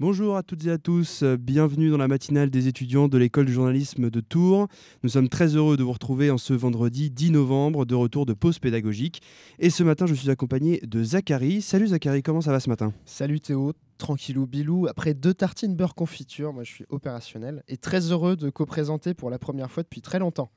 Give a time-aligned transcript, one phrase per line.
[0.00, 3.46] Bonjour à toutes et à tous, euh, bienvenue dans la matinale des étudiants de l'école
[3.46, 4.66] de journalisme de Tours.
[5.04, 8.32] Nous sommes très heureux de vous retrouver en ce vendredi 10 novembre, de retour de
[8.32, 9.22] pause pédagogique.
[9.60, 11.62] Et ce matin, je suis accompagné de Zachary.
[11.62, 12.92] Salut Zachary, comment ça va ce matin?
[13.04, 14.88] Salut Théo, tranquillou bilou.
[14.88, 19.30] Après deux tartines beurre confiture, moi je suis opérationnel et très heureux de co-présenter pour
[19.30, 20.50] la première fois depuis très longtemps.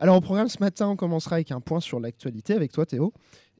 [0.00, 3.12] Alors au programme ce matin, on commencera avec un point sur l'actualité avec toi Théo.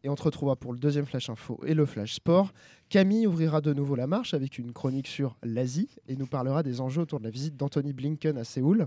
[0.08, 2.52] On te retrouvera pour le deuxième Flash Info et le Flash Sport.
[2.88, 6.80] Camille ouvrira de nouveau la marche avec une chronique sur l'Asie et nous parlera des
[6.80, 8.86] enjeux autour de la visite d'Anthony Blinken à Séoul.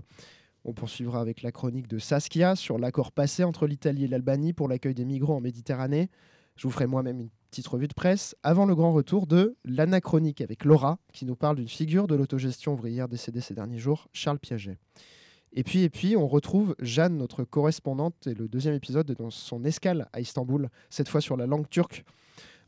[0.64, 4.66] On poursuivra avec la chronique de Saskia sur l'accord passé entre l'Italie et l'Albanie pour
[4.66, 6.10] l'accueil des migrants en Méditerranée.
[6.56, 10.40] Je vous ferai moi-même une petite revue de presse avant le grand retour de l'anachronique
[10.40, 14.40] avec Laura qui nous parle d'une figure de l'autogestion ouvrière décédée ces derniers jours, Charles
[14.40, 14.78] Piaget.
[15.54, 19.64] Et puis, et puis, on retrouve Jeanne, notre correspondante, et le deuxième épisode dans son
[19.64, 22.04] escale à Istanbul, cette fois sur la langue turque.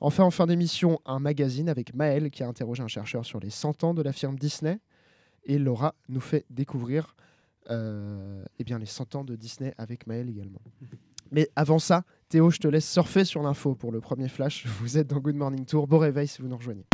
[0.01, 3.49] Enfin, en fin d'émission, un magazine avec Maël qui a interrogé un chercheur sur les
[3.49, 4.81] 100 ans de la firme Disney.
[5.45, 7.15] Et Laura nous fait découvrir
[7.71, 10.61] euh, eh bien, les 100 ans de Disney avec Maël également.
[11.31, 14.67] Mais avant ça, Théo, je te laisse surfer sur l'info pour le premier flash.
[14.67, 15.87] Vous êtes dans Good Morning Tour.
[15.87, 16.85] Bon réveil si vous nous rejoignez.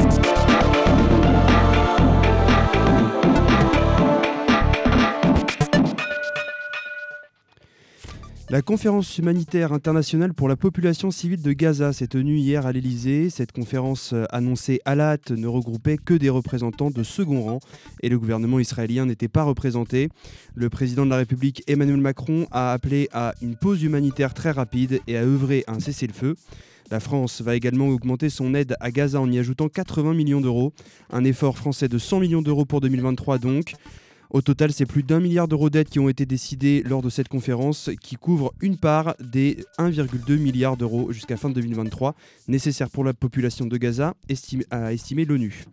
[8.51, 13.31] La conférence humanitaire internationale pour la population civile de Gaza s'est tenue hier à l'Elysée.
[13.31, 17.61] Cette conférence euh, annoncée à la hâte ne regroupait que des représentants de second rang
[18.03, 20.09] et le gouvernement israélien n'était pas représenté.
[20.57, 25.01] Le président de la République Emmanuel Macron a appelé à une pause humanitaire très rapide
[25.07, 26.35] et a œuvré un cessez-le-feu.
[26.91, 30.73] La France va également augmenter son aide à Gaza en y ajoutant 80 millions d'euros,
[31.13, 33.75] un effort français de 100 millions d'euros pour 2023 donc.
[34.31, 37.27] Au total, c'est plus d'un milliard d'euros d'aides qui ont été décidés lors de cette
[37.27, 42.15] conférence, qui couvre une part des 1,2 milliard d'euros jusqu'à fin 2023
[42.47, 44.15] nécessaires pour la population de Gaza,
[44.71, 45.65] a estimé l'ONU.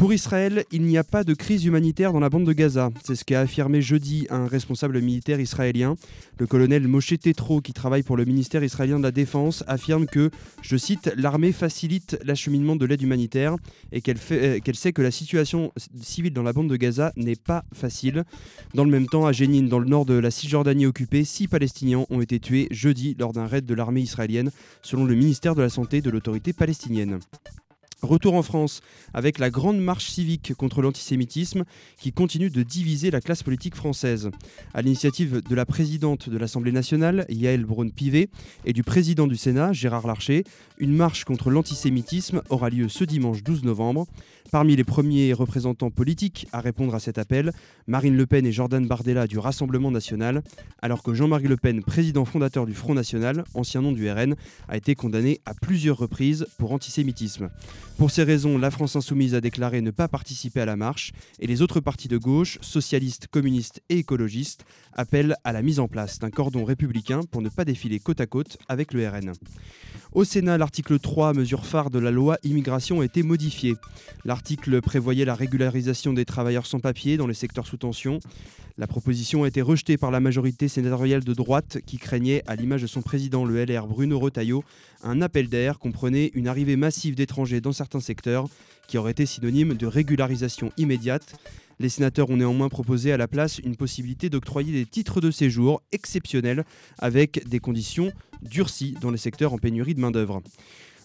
[0.00, 2.88] Pour Israël, il n'y a pas de crise humanitaire dans la bande de Gaza.
[3.04, 5.94] C'est ce qu'a affirmé jeudi un responsable militaire israélien.
[6.38, 10.30] Le colonel Moshe Tetro, qui travaille pour le ministère israélien de la Défense, affirme que,
[10.62, 13.56] je cite, l'armée facilite l'acheminement de l'aide humanitaire
[13.92, 17.66] et qu'elle euh, sait que la situation civile dans la bande de Gaza n'est pas
[17.74, 18.24] facile.
[18.72, 22.06] Dans le même temps, à Jénine, dans le nord de la Cisjordanie occupée, six Palestiniens
[22.08, 24.50] ont été tués jeudi lors d'un raid de l'armée israélienne,
[24.80, 27.18] selon le ministère de la Santé de l'autorité palestinienne.
[28.02, 28.80] Retour en France
[29.12, 31.64] avec la grande marche civique contre l'antisémitisme
[31.98, 34.30] qui continue de diviser la classe politique française.
[34.72, 38.30] À l'initiative de la présidente de l'Assemblée nationale, Yael Braun-Pivet,
[38.64, 40.44] et du président du Sénat, Gérard Larcher,
[40.78, 44.06] une marche contre l'antisémitisme aura lieu ce dimanche 12 novembre.
[44.50, 47.52] Parmi les premiers représentants politiques à répondre à cet appel,
[47.86, 50.42] Marine Le Pen et Jordan Bardella du Rassemblement national,
[50.82, 54.34] alors que Jean-Marie Le Pen, président fondateur du Front national, ancien nom du RN,
[54.68, 57.50] a été condamné à plusieurs reprises pour antisémitisme.
[57.96, 61.46] Pour ces raisons, la France insoumise a déclaré ne pas participer à la marche et
[61.46, 66.18] les autres partis de gauche, socialistes, communistes et écologistes, appellent à la mise en place
[66.18, 69.32] d'un cordon républicain pour ne pas défiler côte à côte avec le RN.
[70.12, 73.76] Au Sénat, l'article 3, mesure phare de la loi immigration, a été modifié.
[74.30, 78.20] L'article prévoyait la régularisation des travailleurs sans papier dans les secteurs sous tension.
[78.78, 82.82] La proposition a été rejetée par la majorité sénatoriale de droite qui craignait, à l'image
[82.82, 84.62] de son président, le LR Bruno Retailleau,
[85.02, 88.46] un appel d'air comprenait une arrivée massive d'étrangers dans certains secteurs
[88.86, 91.34] qui aurait été synonyme de régularisation immédiate.
[91.80, 95.82] Les sénateurs ont néanmoins proposé à la place une possibilité d'octroyer des titres de séjour
[95.90, 96.64] exceptionnels
[97.00, 100.40] avec des conditions durcies dans les secteurs en pénurie de main-d'œuvre.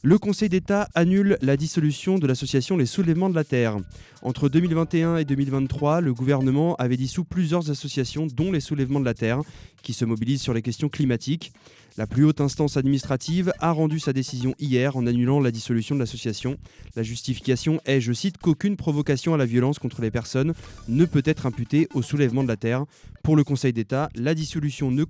[0.06, 3.78] Le Conseil d'État annule la dissolution de l'association Les Soulèvements de la Terre.
[4.22, 9.16] Entre 2021 et 2023, le gouvernement avait dissous plusieurs associations, dont les Soulèvements de la
[9.16, 9.42] Terre,
[9.82, 11.54] qui se mobilisent sur les questions climatiques.
[11.98, 16.02] La plus haute instance administrative a rendu sa décision hier en annulant la dissolution de
[16.02, 16.58] l'association.
[16.98, 20.54] La justification est, je cite, qu'aucune provocation à la violence contre les personnes
[20.90, 22.84] ne peut être imputée au soulèvement de la terre.
[23.24, 25.06] Pour le Conseil d'État, la dissolution ne,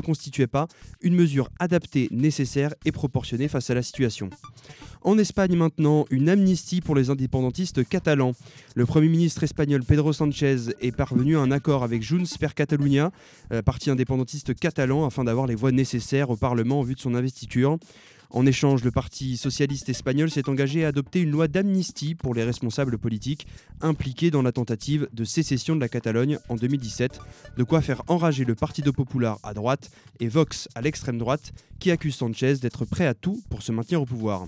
[0.00, 0.68] constituait pas
[1.00, 4.28] une mesure adaptée, nécessaire et proportionnée face à la situation.
[5.02, 8.32] En Espagne maintenant, une amnistie pour les indépendantistes catalans.
[8.74, 13.12] Le Premier ministre espagnol Pedro Sánchez est parvenu à un accord avec Junts per Catalunya,
[13.52, 17.14] euh, parti indépendantiste catalan, afin d'avoir les voix nécessaires au Parlement en vue de son
[17.14, 17.78] investiture.
[18.30, 22.44] En échange, le Parti socialiste espagnol s'est engagé à adopter une loi d'amnistie pour les
[22.44, 23.46] responsables politiques
[23.80, 27.20] impliqués dans la tentative de sécession de la Catalogne en 2017,
[27.56, 29.90] de quoi faire enrager le Partido Popular à droite
[30.20, 34.02] et Vox à l'extrême droite, qui accuse Sanchez d'être prêt à tout pour se maintenir
[34.02, 34.46] au pouvoir.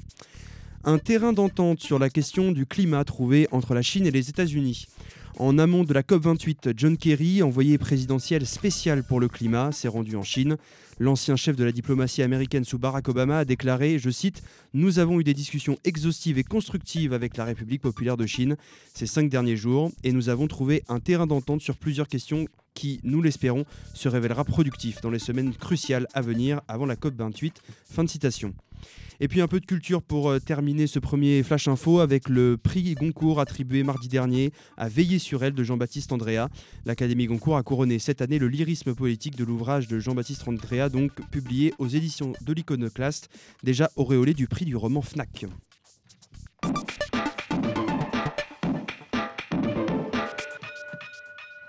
[0.85, 4.87] Un terrain d'entente sur la question du climat trouvé entre la Chine et les États-Unis.
[5.39, 10.17] En amont de la COP28, John Kerry, envoyé présidentiel spécial pour le climat, s'est rendu
[10.17, 10.57] en Chine.
[11.01, 14.43] L'ancien chef de la diplomatie américaine sous Barack Obama a déclaré, je cite,
[14.75, 18.57] Nous avons eu des discussions exhaustives et constructives avec la République populaire de Chine
[18.95, 22.99] ces cinq derniers jours et nous avons trouvé un terrain d'entente sur plusieurs questions qui,
[23.05, 23.65] nous l'espérons,
[23.95, 27.53] se révélera productif dans les semaines cruciales à venir avant la COP28.
[27.89, 28.53] Fin de citation.
[29.21, 32.57] Et puis un peu de culture pour euh, terminer ce premier Flash Info avec le
[32.57, 36.49] prix Goncourt attribué mardi dernier à Veiller sur elle de Jean-Baptiste Andrea.
[36.85, 41.11] L'Académie Goncourt a couronné cette année le lyrisme politique de l'ouvrage de Jean-Baptiste Andrea, donc
[41.31, 43.29] publié aux éditions de l'Iconoclaste,
[43.65, 45.47] déjà auréolé du prix du roman FNAC.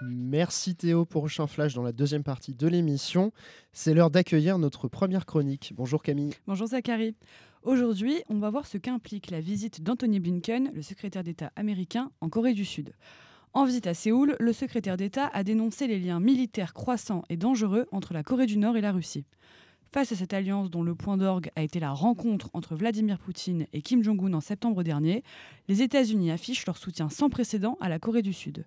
[0.01, 3.33] Merci Théo pour Prochain Flash dans la deuxième partie de l'émission.
[3.73, 5.73] C'est l'heure d'accueillir notre première chronique.
[5.75, 6.33] Bonjour Camille.
[6.47, 7.15] Bonjour Zachary.
[7.63, 12.29] Aujourd'hui, on va voir ce qu'implique la visite d'Anthony Blinken, le secrétaire d'État américain, en
[12.29, 12.93] Corée du Sud.
[13.51, 17.85] En visite à Séoul, le secrétaire d'État a dénoncé les liens militaires croissants et dangereux
[17.91, 19.25] entre la Corée du Nord et la Russie.
[19.91, 23.65] Face à cette alliance dont le point d'orgue a été la rencontre entre Vladimir Poutine
[23.73, 25.23] et Kim Jong-un en septembre dernier,
[25.67, 28.65] les États-Unis affichent leur soutien sans précédent à la Corée du Sud.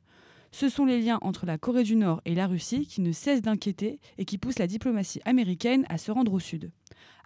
[0.55, 3.41] Ce sont les liens entre la Corée du Nord et la Russie qui ne cessent
[3.41, 6.71] d'inquiéter et qui poussent la diplomatie américaine à se rendre au Sud.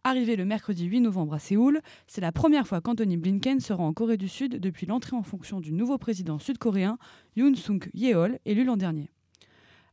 [0.05, 3.88] Arrivé le mercredi 8 novembre à Séoul, c'est la première fois qu'Anthony Blinken se rend
[3.88, 6.99] en Corée du Sud depuis l'entrée en fonction du nouveau président sud-coréen
[7.34, 9.11] Yoon Suk Yeol, élu l'an dernier.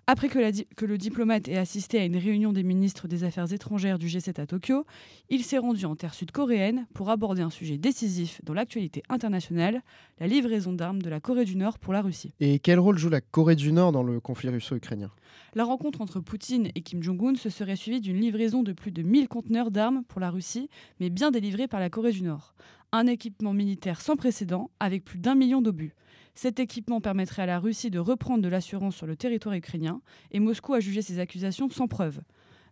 [0.06, 4.08] Après que, le diplomate ait assisté à une réunion des ministres des Affaires étrangères du
[4.08, 4.86] G7 à Tokyo,
[5.30, 9.82] il s'est rendu en terre sud-coréenne pour aborder un sujet décisif dans l'actualité internationale,
[10.20, 12.34] la livraison d'armes de la Corée du Nord pour la Russie.
[12.42, 15.10] Et quel rôle joue la Corée du Nord dans le conflit russo-ukrainien?
[15.56, 19.04] La rencontre entre Poutine et Kim Jong-un se serait suivie d'une livraison de plus de
[19.04, 20.70] 1000 conteneurs d'armes pour la Russie,
[21.00, 22.56] mais bien délivrés par la Corée du Nord.
[22.92, 25.96] Un équipement militaire sans précédent avec plus d'un million d'obus.
[26.36, 30.02] Cet équipement permettrait à la Russie de reprendre de l'assurance sur le territoire ukrainien
[30.32, 32.22] et Moscou a jugé ces accusations sans preuve.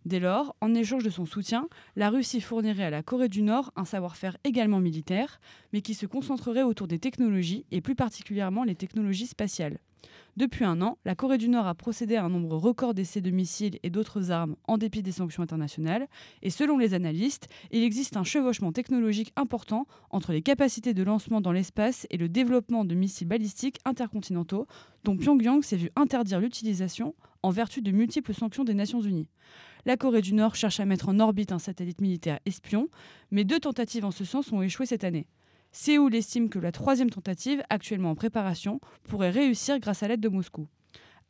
[0.06, 3.72] Dès lors, en échange de son soutien, la Russie fournirait à la Corée du Nord
[3.76, 5.40] un savoir-faire également militaire,
[5.74, 9.80] mais qui se concentrerait autour des technologies et plus particulièrement les technologies spatiales.
[10.38, 13.32] Depuis un an, la Corée du Nord a procédé à un nombre record d'essais de
[13.32, 16.08] missiles et d'autres armes en dépit des sanctions internationales,
[16.42, 21.42] et selon les analystes, il existe un chevauchement technologique important entre les capacités de lancement
[21.42, 24.68] dans l'espace et le développement de missiles balistiques intercontinentaux,
[25.04, 27.14] dont Pyongyang s'est vu interdire l'utilisation
[27.44, 29.28] en vertu de multiples sanctions des Nations Unies.
[29.86, 32.88] La Corée du Nord cherche à mettre en orbite un satellite militaire espion,
[33.32, 35.28] mais deux tentatives en ce sens ont échoué cette année.
[35.72, 40.30] Séoul estime que la troisième tentative, actuellement en préparation, pourrait réussir grâce à l'aide de
[40.30, 40.68] Moscou.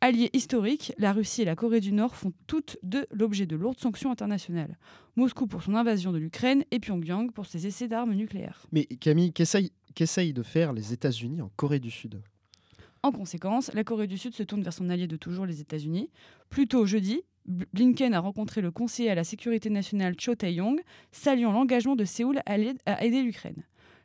[0.00, 3.78] Alliés historiques, la Russie et la Corée du Nord font toutes deux l'objet de lourdes
[3.78, 4.76] sanctions internationales.
[5.14, 8.66] Moscou pour son invasion de l'Ukraine et Pyongyang pour ses essais d'armes nucléaires.
[8.72, 12.20] Mais Camille, qu'essayent de faire les États-Unis en Corée du Sud?
[13.04, 16.10] En conséquence, la Corée du Sud se tourne vers son allié de toujours, les États-Unis.
[16.50, 20.80] Plus tôt jeudi, Blinken a rencontré le conseiller à la sécurité nationale Cho Tae-yong,
[21.12, 23.64] saluant l'engagement de Séoul à aider l'Ukraine.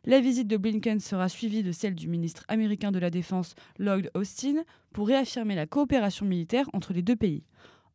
[0.09, 4.09] La visite de Blinken sera suivie de celle du ministre américain de la Défense Lloyd
[4.13, 7.43] Austin pour réaffirmer la coopération militaire entre les deux pays.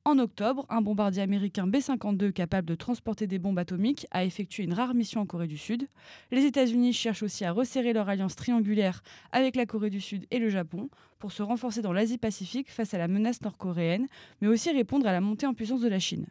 [0.04, 4.74] En octobre, un bombardier américain B-52 capable de transporter des bombes atomiques a effectué une
[4.74, 5.88] rare mission en Corée du Sud.
[6.30, 10.38] Les États-Unis cherchent aussi à resserrer leur alliance triangulaire avec la Corée du Sud et
[10.38, 14.06] le Japon pour se renforcer dans l'Asie-Pacifique face à la menace nord-coréenne,
[14.42, 16.26] mais aussi répondre à la montée en puissance de la Chine.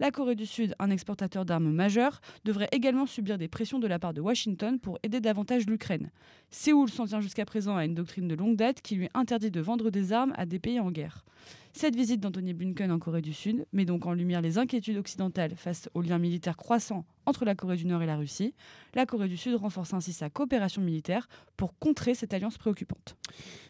[0.00, 4.00] La Corée du Sud, un exportateur d'armes majeur, devrait également subir des pressions de la
[4.00, 6.10] part de Washington pour aider davantage l'Ukraine.
[6.50, 9.60] Séoul s'en tient jusqu'à présent à une doctrine de longue date qui lui interdit de
[9.60, 11.24] vendre des armes à des pays en guerre.
[11.72, 15.54] Cette visite d'Anthony Blinken en Corée du Sud met donc en lumière les inquiétudes occidentales
[15.54, 18.54] face aux liens militaires croissants entre la Corée du Nord et la Russie.
[18.94, 23.16] La Corée du Sud renforce ainsi sa coopération militaire pour contrer cette alliance préoccupante.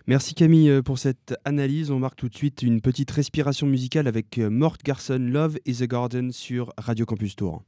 [0.07, 1.91] Merci Camille euh, pour cette analyse.
[1.91, 5.83] On marque tout de suite une petite respiration musicale avec euh, Mort Garson, Love is
[5.83, 7.63] a Garden sur Radio Campus Tour.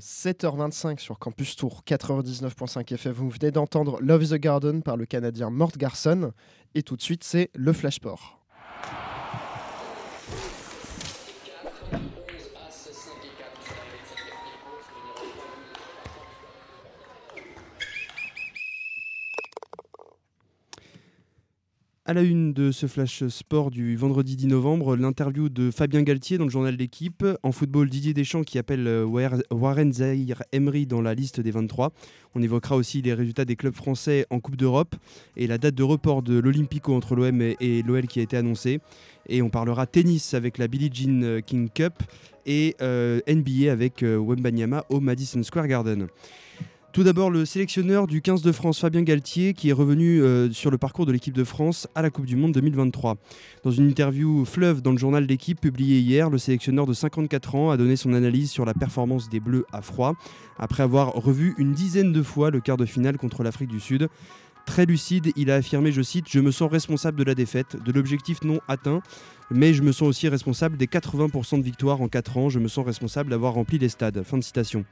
[0.00, 3.12] 7h25 sur Campus Tour 99.5 FM.
[3.12, 6.32] Vous venez d'entendre Love the Garden par le Canadien Mort Garson.
[6.74, 8.00] Et tout de suite, c'est le Flash
[22.10, 26.38] À la une de ce flash sport du vendredi 10 novembre, l'interview de Fabien Galtier
[26.38, 27.24] dans le journal d'équipe.
[27.44, 29.04] En football, Didier Deschamps qui appelle euh,
[29.52, 31.92] Warren Zahir Emery dans la liste des 23.
[32.34, 34.96] On évoquera aussi les résultats des clubs français en Coupe d'Europe
[35.36, 38.80] et la date de report de l'Olympico entre l'OM et l'OL qui a été annoncée.
[39.28, 41.94] Et on parlera tennis avec la Billie Jean King Cup
[42.44, 46.08] et euh, NBA avec euh, Wembanyama au Madison Square Garden.
[46.92, 50.72] Tout d'abord, le sélectionneur du 15 de France, Fabien Galtier, qui est revenu euh, sur
[50.72, 53.16] le parcours de l'équipe de France à la Coupe du Monde 2023.
[53.62, 57.70] Dans une interview fleuve dans le journal d'équipe publiée hier, le sélectionneur de 54 ans
[57.70, 60.14] a donné son analyse sur la performance des Bleus à froid,
[60.58, 64.08] après avoir revu une dizaine de fois le quart de finale contre l'Afrique du Sud.
[64.66, 67.92] Très lucide, il a affirmé, je cite, Je me sens responsable de la défaite, de
[67.92, 69.00] l'objectif non atteint,
[69.50, 72.68] mais je me sens aussi responsable des 80% de victoires en 4 ans, je me
[72.68, 74.22] sens responsable d'avoir rempli les stades.
[74.22, 74.84] Fin de citation.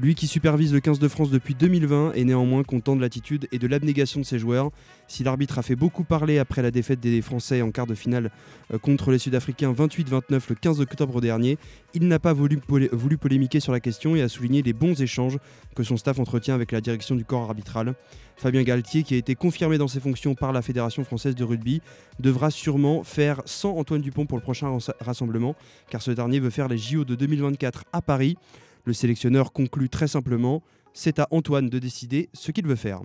[0.00, 3.58] Lui qui supervise le 15 de France depuis 2020 est néanmoins content de l'attitude et
[3.58, 4.70] de l'abnégation de ses joueurs.
[5.08, 8.30] Si l'arbitre a fait beaucoup parler après la défaite des Français en quart de finale
[8.72, 11.58] euh, contre les Sud-Africains 28-29 le 15 octobre dernier,
[11.92, 12.58] il n'a pas voulu,
[12.92, 15.36] voulu polémiquer sur la question et a souligné les bons échanges
[15.76, 17.94] que son staff entretient avec la direction du corps arbitral.
[18.38, 21.82] Fabien Galtier, qui a été confirmé dans ses fonctions par la Fédération française de rugby,
[22.18, 25.56] devra sûrement faire sans Antoine Dupont pour le prochain rassemblement,
[25.90, 28.38] car ce dernier veut faire les JO de 2024 à Paris.
[28.84, 33.00] Le sélectionneur conclut très simplement, c'est à Antoine de décider ce qu'il veut faire.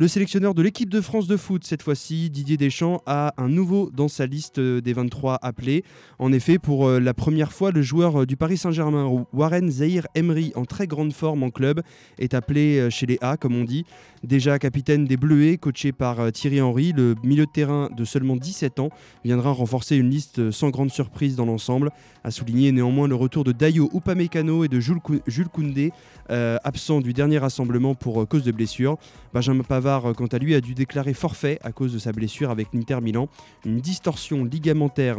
[0.00, 3.90] Le sélectionneur de l'équipe de France de foot, cette fois-ci, Didier Deschamps, a un nouveau
[3.92, 5.82] dans sa liste euh, des 23 appelés.
[6.20, 10.06] En effet, pour euh, la première fois, le joueur euh, du Paris Saint-Germain, Warren Zahir
[10.14, 11.82] Emery, en très grande forme en club,
[12.20, 13.84] est appelé chez les A, comme on dit.
[14.22, 18.78] Déjà capitaine des Bleuets, coaché par Thierry Henry, le milieu de terrain de seulement 17
[18.78, 18.90] ans
[19.24, 21.90] viendra renforcer une liste sans grande surprise dans l'ensemble.
[22.22, 25.92] A souligné néanmoins le retour de Dayo Upamecano et de Jules Koundé,
[26.28, 28.96] absents du dernier rassemblement pour cause de blessure.
[29.32, 32.50] Benjamin Pavard euh, quant à lui, a dû déclarer forfait à cause de sa blessure
[32.50, 33.28] avec l'Inter Milan,
[33.64, 35.18] une distorsion ligamentaire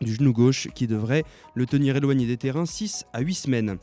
[0.00, 1.24] du genou gauche qui devrait
[1.54, 3.78] le tenir éloigné des terrains 6 à 8 semaines.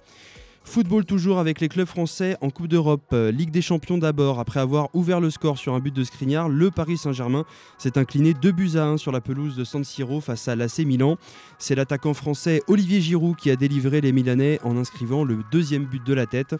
[0.63, 4.39] Football toujours avec les clubs français en Coupe d'Europe, euh, Ligue des Champions d'abord.
[4.39, 7.45] Après avoir ouvert le score sur un but de Skriniar, le Paris Saint-Germain
[7.79, 10.79] s'est incliné 2 buts à 1 sur la pelouse de San Siro face à l'AC
[10.79, 11.17] Milan.
[11.57, 16.05] C'est l'attaquant français Olivier Giroud qui a délivré les Milanais en inscrivant le deuxième but
[16.05, 16.55] de la tête.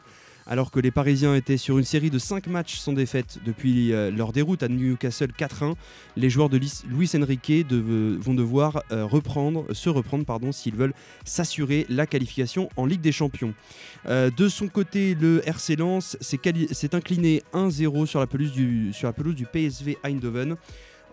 [0.48, 4.12] Alors que les Parisiens étaient sur une série de 5 matchs sans défaite depuis euh,
[4.12, 5.76] leur déroute à Newcastle 4-1,
[6.18, 9.08] les joueurs de Luis Enrique vont devoir euh,
[9.74, 10.94] se reprendre s'ils veulent
[11.26, 13.54] s'assurer la qualification en Ligue des Champions.
[14.08, 19.08] Euh, de son côté, le RC Lens s'est incliné 1-0 sur, la pelouse du, sur
[19.08, 20.58] la pelouse du PSV Eindhoven.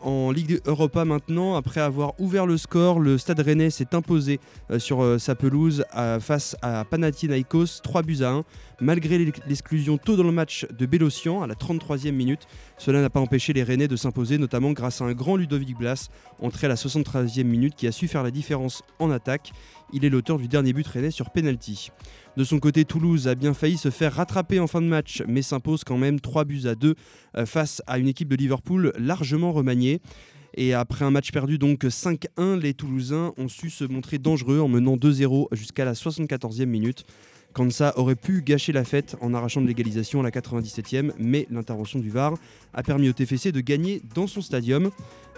[0.00, 4.38] En Ligue Europa maintenant, après avoir ouvert le score, le Stade Rennais s'est imposé
[4.70, 5.85] euh, sur euh, sa pelouse
[6.20, 8.44] face à Panathinaikos 3 buts à 1.
[8.80, 13.18] Malgré l'exclusion tôt dans le match de Bélocian à la 33e minute, cela n'a pas
[13.18, 16.76] empêché les Rennais de s'imposer, notamment grâce à un grand Ludovic Blas entré à la
[16.76, 19.50] 73e minute qui a su faire la différence en attaque.
[19.92, 21.90] Il est l'auteur du dernier but rennais sur penalty.
[22.37, 25.42] De son côté, Toulouse a bien failli se faire rattraper en fin de match, mais
[25.42, 26.94] s'impose quand même 3 buts à 2
[27.37, 30.00] euh, face à une équipe de Liverpool largement remaniée.
[30.54, 34.68] Et après un match perdu donc 5-1, les Toulousains ont su se montrer dangereux en
[34.68, 37.04] menant 2-0 jusqu'à la 74e minute.
[37.59, 41.99] Kansa aurait pu gâcher la fête en arrachant de l'égalisation à la 97e, mais l'intervention
[41.99, 42.35] du VAR
[42.73, 44.91] a permis au TFC de gagner dans son stadium.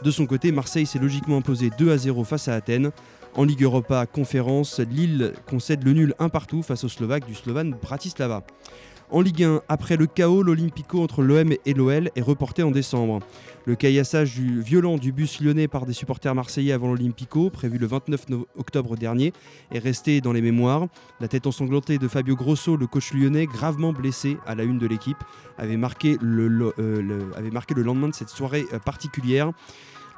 [0.05, 2.91] De son côté, Marseille s'est logiquement imposé 2 0 face à Athènes.
[3.37, 7.75] En Ligue Europa Conférence, Lille concède le nul un partout face aux Slovaques du Slovan
[7.81, 8.45] Bratislava.
[9.12, 13.19] En Ligue 1, après le chaos, l'Olympico entre l'OM et l'OL est reporté en décembre.
[13.64, 17.88] Le caillassage du, violent du bus lyonnais par des supporters marseillais avant l'Olympico, prévu le
[17.88, 18.26] 29
[18.57, 19.33] octobre dernier,
[19.73, 20.87] est resté dans les mémoires.
[21.21, 24.87] La tête ensanglantée de Fabio Grosso, le coach lyonnais, gravement blessé à la une de
[24.87, 25.19] l'équipe,
[25.59, 29.50] avait, marqué le, euh, lendemain de cette soirée euh, particulière.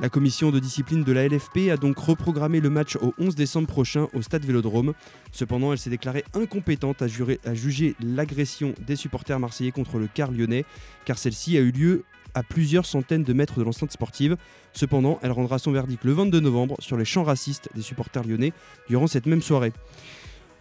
[0.01, 3.69] La commission de discipline de la LFP a donc reprogrammé le match au 11 décembre
[3.69, 4.95] prochain au stade Vélodrome.
[5.33, 10.65] Cependant, elle s'est déclarée incompétente à, juger l'agression des supporters marseillais contre le car lyonnais,
[11.05, 14.37] car celle-ci a eu lieu à plusieurs centaines de mètres de l'enceinte sportive.
[14.73, 18.53] Cependant, elle rendra son verdict le 22 novembre sur les chants racistes des supporters lyonnais
[18.89, 19.73] durant cette même soirée.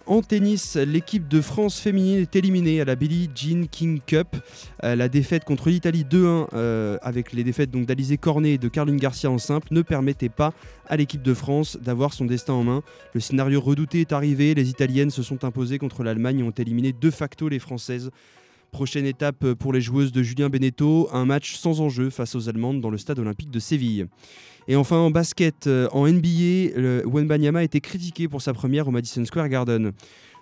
[0.07, 4.35] En tennis, l'équipe de France féminine est éliminée à la Billie Jean King Cup.
[4.83, 8.67] Euh, la défaite contre l'Italie 2-1 euh, avec les défaites donc d'Alizé Cornet et de
[8.67, 10.53] Caroline Garcia en simple ne permettait pas
[10.87, 12.83] à l'équipe de France d'avoir son destin en main.
[13.13, 16.93] Le scénario redouté est arrivé, les Italiennes se sont imposées contre l'Allemagne et ont éliminé
[16.93, 18.09] de facto les Françaises.
[18.71, 22.79] Prochaine étape pour les joueuses de Julien Beneteau, un match sans enjeu face aux Allemandes
[22.79, 24.07] dans le stade olympique de Séville.
[24.69, 28.91] Et enfin en basket, euh, en NBA, Wenbanyama a été critiqué pour sa première au
[28.91, 29.91] Madison Square Garden.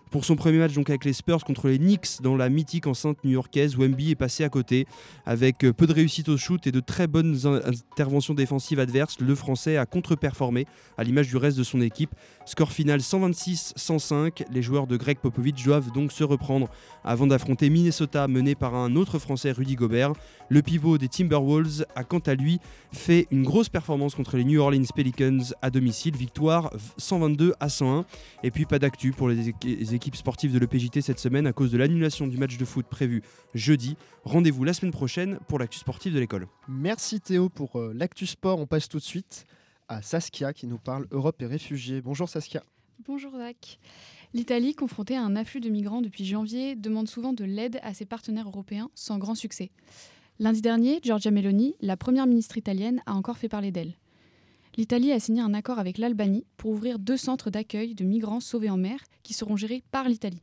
[0.09, 3.23] Pour son premier match donc avec les Spurs contre les Knicks dans la mythique enceinte
[3.23, 4.87] new-yorkaise, Wemby est passé à côté.
[5.27, 9.35] Avec euh, peu de réussite au shoot et de très bonnes interventions défensives adverses, le
[9.35, 10.65] Français a contre-performé
[10.97, 12.09] à l'image du reste de son équipe.
[12.45, 14.45] Score final 126-105.
[14.51, 16.69] Les joueurs de Greg Popovich doivent donc se reprendre
[17.03, 20.13] avant d'affronter Minnesota mené par un autre Français, Rudy Gobert.
[20.49, 22.59] Le pivot des Timberwolves a quant à lui
[22.91, 26.15] fait une grosse performance contre les New Orleans Pelicans à domicile.
[26.15, 28.05] Victoire 122 à 101.
[28.41, 31.73] Et puis pas d'actu pour les équipes équipe sportive de l'EPJT cette semaine à cause
[31.73, 33.21] de l'annulation du match de foot prévu
[33.53, 33.97] jeudi.
[34.23, 36.47] Rendez-vous la semaine prochaine pour l'actu sportive de l'école.
[36.69, 38.59] Merci Théo pour euh, l'actu sport.
[38.59, 39.45] On passe tout de suite
[39.89, 41.99] à Saskia qui nous parle Europe et réfugiés.
[41.99, 42.63] Bonjour Saskia.
[43.05, 43.77] Bonjour Zach.
[44.33, 48.05] L'Italie, confrontée à un afflux de migrants depuis janvier, demande souvent de l'aide à ses
[48.05, 49.69] partenaires européens sans grand succès.
[50.39, 53.95] Lundi dernier, Giorgia Meloni, la première ministre italienne, a encore fait parler d'elle
[54.79, 58.69] l'Italie a signé un accord avec l'Albanie pour ouvrir deux centres d'accueil de migrants sauvés
[58.69, 60.41] en mer qui seront gérés par l'Italie.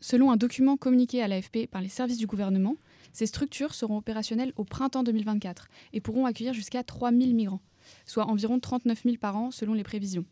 [0.00, 2.74] Selon un document communiqué à l'AFP par les services du gouvernement,
[3.12, 7.60] ces structures seront opérationnelles au printemps 2024 et pourront accueillir jusqu'à 3 000 migrants,
[8.04, 10.24] soit environ 39 000 par an selon les prévisions.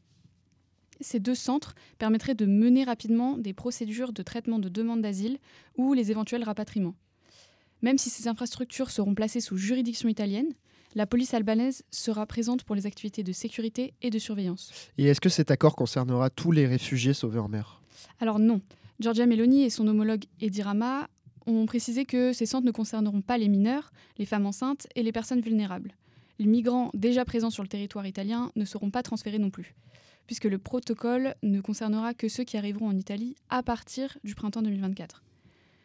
[1.01, 5.39] Ces deux centres permettraient de mener rapidement des procédures de traitement de demande d'asile
[5.77, 6.97] ou les éventuels rapatriements.
[7.81, 10.53] Même si ces infrastructures seront placées sous juridiction italienne,
[10.99, 14.73] la police albanaise sera présente pour les activités de sécurité et de surveillance.
[14.99, 17.81] Et est-ce que cet accord concernera tous les réfugiés sauvés en mer?
[18.19, 18.61] Alors non.
[18.99, 21.07] Giorgia Meloni et son homologue Edi Rama
[21.47, 25.13] ont précisé que ces centres ne concerneront pas les mineurs, les femmes enceintes et les
[25.13, 25.95] personnes vulnérables.
[26.41, 29.77] Les migrants déjà présents sur le territoire italien ne seront pas transférés non plus,
[30.27, 34.63] puisque le protocole ne concernera que ceux qui arriveront en Italie à partir du printemps
[34.63, 35.23] 2024.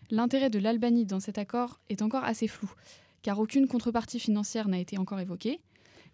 [0.10, 2.72] L'intérêt de l'Albanie dans cet accord est encore assez flou,
[3.24, 5.60] car aucune contrepartie financière n'a été encore évoquée.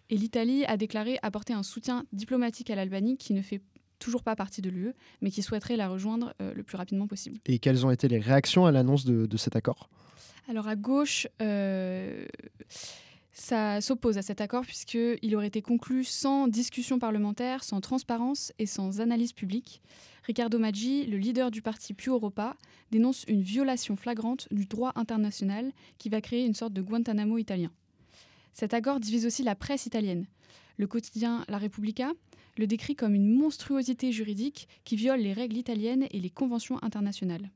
[0.09, 3.61] Et l'Italie a déclaré apporter un soutien diplomatique à l'Albanie qui ne fait
[3.99, 7.37] toujours pas partie de l'UE, mais qui souhaiterait la rejoindre euh, le plus rapidement possible.
[7.45, 9.89] Et quelles ont été les réactions à l'annonce de, cet accord?
[10.47, 12.25] Alors à gauche, euh,
[13.31, 18.65] ça s'oppose à cet accord puisqu'il aurait été conclu sans discussion parlementaire, sans transparence et
[18.65, 19.81] sans analyse publique.
[20.23, 22.55] Riccardo Maggi, le leader du parti Più Europa,
[22.91, 27.71] dénonce une violation flagrante du droit international qui va créer une sorte de Guantanamo italien.
[28.53, 30.27] Cet accord divise aussi la presse italienne.
[30.77, 32.11] Le quotidien La Repubblica
[32.57, 37.49] le décrit comme une monstruosité juridique qui viole les règles italiennes et les conventions internationales.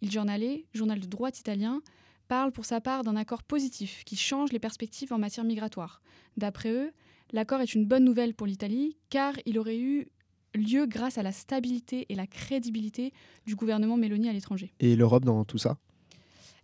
[0.00, 1.82] Il Giornale, journal de droite italien,
[2.28, 6.02] parle pour sa part d'un accord positif qui change les perspectives en matière migratoire.
[6.36, 6.92] D'après eux,
[7.32, 10.08] l'accord est une bonne nouvelle pour l'Italie car il aurait eu
[10.54, 13.12] lieu grâce à la stabilité et la crédibilité
[13.46, 14.72] du gouvernement Mélanie à l'étranger.
[14.80, 15.78] Et l'Europe dans tout ça?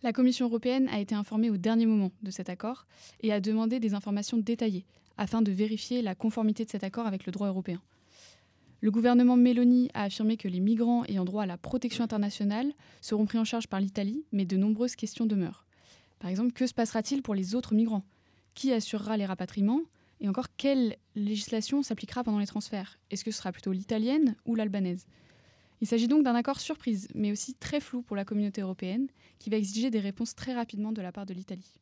[0.02, 2.86] La Commission européenne a été informée au dernier moment de cet accord
[3.22, 4.84] et a demandé des informations détaillées
[5.16, 7.80] afin de vérifier la conformité de cet accord avec le droit européen.
[8.84, 12.70] Le gouvernement Mélanie a affirmé que les migrants ayant droit à la protection internationale
[13.00, 15.64] seront pris en charge par l'Italie, mais de nombreuses questions demeurent.
[16.18, 18.04] Par exemple, que se passera-t-il pour les autres migrants?
[18.52, 19.80] Qui assurera les rapatriements?
[20.20, 22.98] Et encore, quelle législation s'appliquera pendant les transferts?
[23.10, 25.06] Est-ce que ce sera plutôt l'italienne ou l'albanaise?
[25.80, 29.08] Il s'agit donc d'un accord surprise, mais aussi très flou pour la communauté européenne,
[29.38, 31.80] qui va exiger des réponses très rapidement de la part de l'Italie.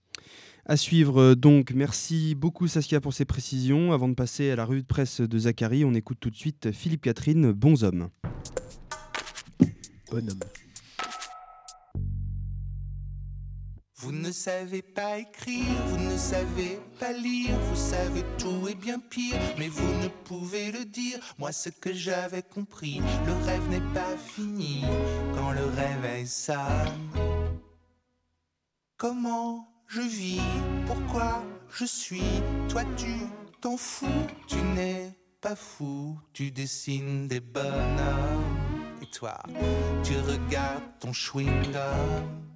[0.66, 3.92] À suivre euh, donc, merci beaucoup Saskia pour ces précisions.
[3.92, 6.72] Avant de passer à la revue de presse de Zachary, on écoute tout de suite
[6.72, 8.10] Philippe Catherine, Bonhomme.
[10.10, 10.40] Bonhomme.
[14.02, 18.98] Vous ne savez pas écrire, vous ne savez pas lire, vous savez tout et bien
[18.98, 21.20] pire, mais vous ne pouvez le dire.
[21.38, 24.82] Moi, ce que j'avais compris, le rêve n'est pas fini
[25.36, 26.58] quand le réveil sonne.
[28.96, 30.40] Comment je vis,
[30.84, 33.20] pourquoi je suis, toi tu
[33.60, 38.58] t'en fous, tu n'es pas fou, tu dessines des bonhommes,
[39.00, 39.38] et toi
[40.02, 42.51] tu regardes ton chewing-gum.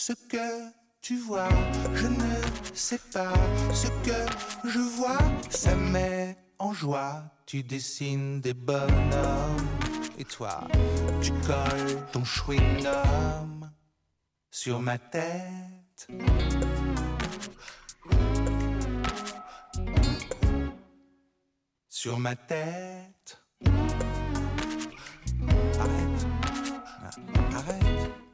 [0.00, 1.48] Ce que tu vois,
[1.92, 3.32] je ne sais pas.
[3.74, 5.18] Ce que je vois,
[5.50, 7.24] ça met en joie.
[7.46, 9.66] Tu dessines des bonhommes.
[10.16, 10.60] Et toi,
[11.20, 13.68] tu colles ton chewing-gum
[14.52, 16.06] sur ma tête.
[21.88, 23.42] Sur ma tête.
[27.52, 28.27] arrête.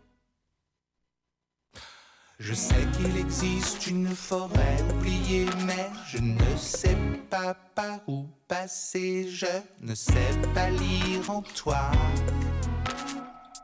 [2.39, 6.97] Je sais qu'il existe une forêt oubliée, mais je ne sais
[7.31, 9.29] pas par où passer.
[9.29, 9.47] Je
[9.81, 11.93] ne sais pas lire en toi,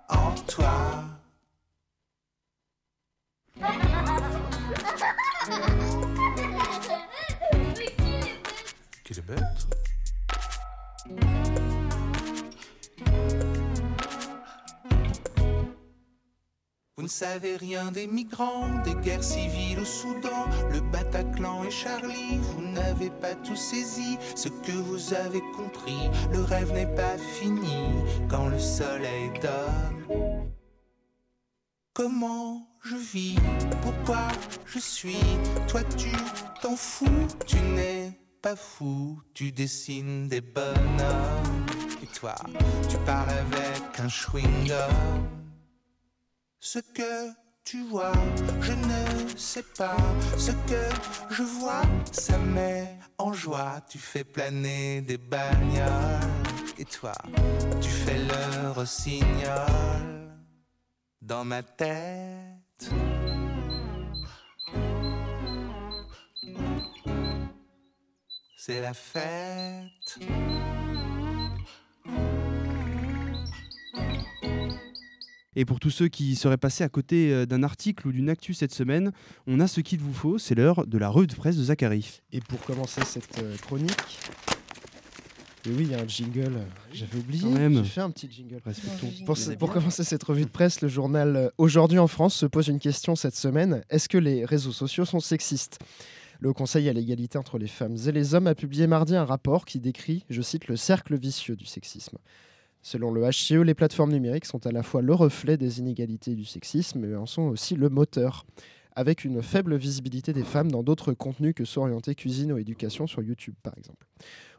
[0.09, 1.04] en toi.
[9.04, 9.66] Qu'il est bête.
[17.00, 22.36] Vous ne savez rien des migrants, des guerres civiles au Soudan, le Bataclan et Charlie.
[22.36, 26.10] Vous n'avez pas tout saisi ce que vous avez compris.
[26.30, 27.86] Le rêve n'est pas fini
[28.28, 30.50] quand le soleil donne.
[31.94, 33.36] Comment je vis?
[33.80, 34.28] Pourquoi
[34.66, 35.24] je suis?
[35.68, 36.12] Toi tu
[36.60, 41.66] t'en fous, tu n'es pas fou, tu dessines des bonhommes.
[42.02, 42.34] Et toi,
[42.90, 45.39] tu pars avec un chewing-gum.
[46.62, 47.33] Ce que
[47.64, 48.12] tu vois,
[48.61, 49.96] je ne sais pas.
[50.37, 51.81] Ce que je vois,
[52.12, 53.81] ça met en joie.
[53.88, 56.20] Tu fais planer des bagnoles.
[56.77, 57.14] Et toi,
[57.81, 60.37] tu fais le rossignol
[61.23, 62.90] dans ma tête.
[68.59, 70.18] C'est la fête.
[75.56, 78.54] Et pour tous ceux qui seraient passés à côté euh, d'un article ou d'une actu
[78.54, 79.10] cette semaine,
[79.48, 82.20] on a ce qu'il vous faut, c'est l'heure de la revue de presse de Zachary.
[82.32, 83.90] Et pour commencer cette euh, chronique,
[85.66, 87.74] et oui, il y a un jingle, euh, j'avais oublié, Quand même.
[87.84, 88.60] j'ai fait un petit jingle.
[88.64, 89.10] Respectons.
[89.26, 92.78] Pour, pour commencer cette revue de presse, le journal Aujourd'hui en France se pose une
[92.78, 93.82] question cette semaine.
[93.90, 95.78] Est-ce que les réseaux sociaux sont sexistes?
[96.38, 99.66] Le Conseil à l'égalité entre les femmes et les hommes a publié mardi un rapport
[99.66, 102.16] qui décrit, je cite, le cercle vicieux du sexisme.
[102.82, 106.44] Selon le HCE, les plateformes numériques sont à la fois le reflet des inégalités du
[106.44, 108.46] sexisme, mais en sont aussi le moteur.
[108.96, 113.22] Avec une faible visibilité des femmes dans d'autres contenus que s'orienter cuisine ou éducation sur
[113.22, 114.06] YouTube, par exemple.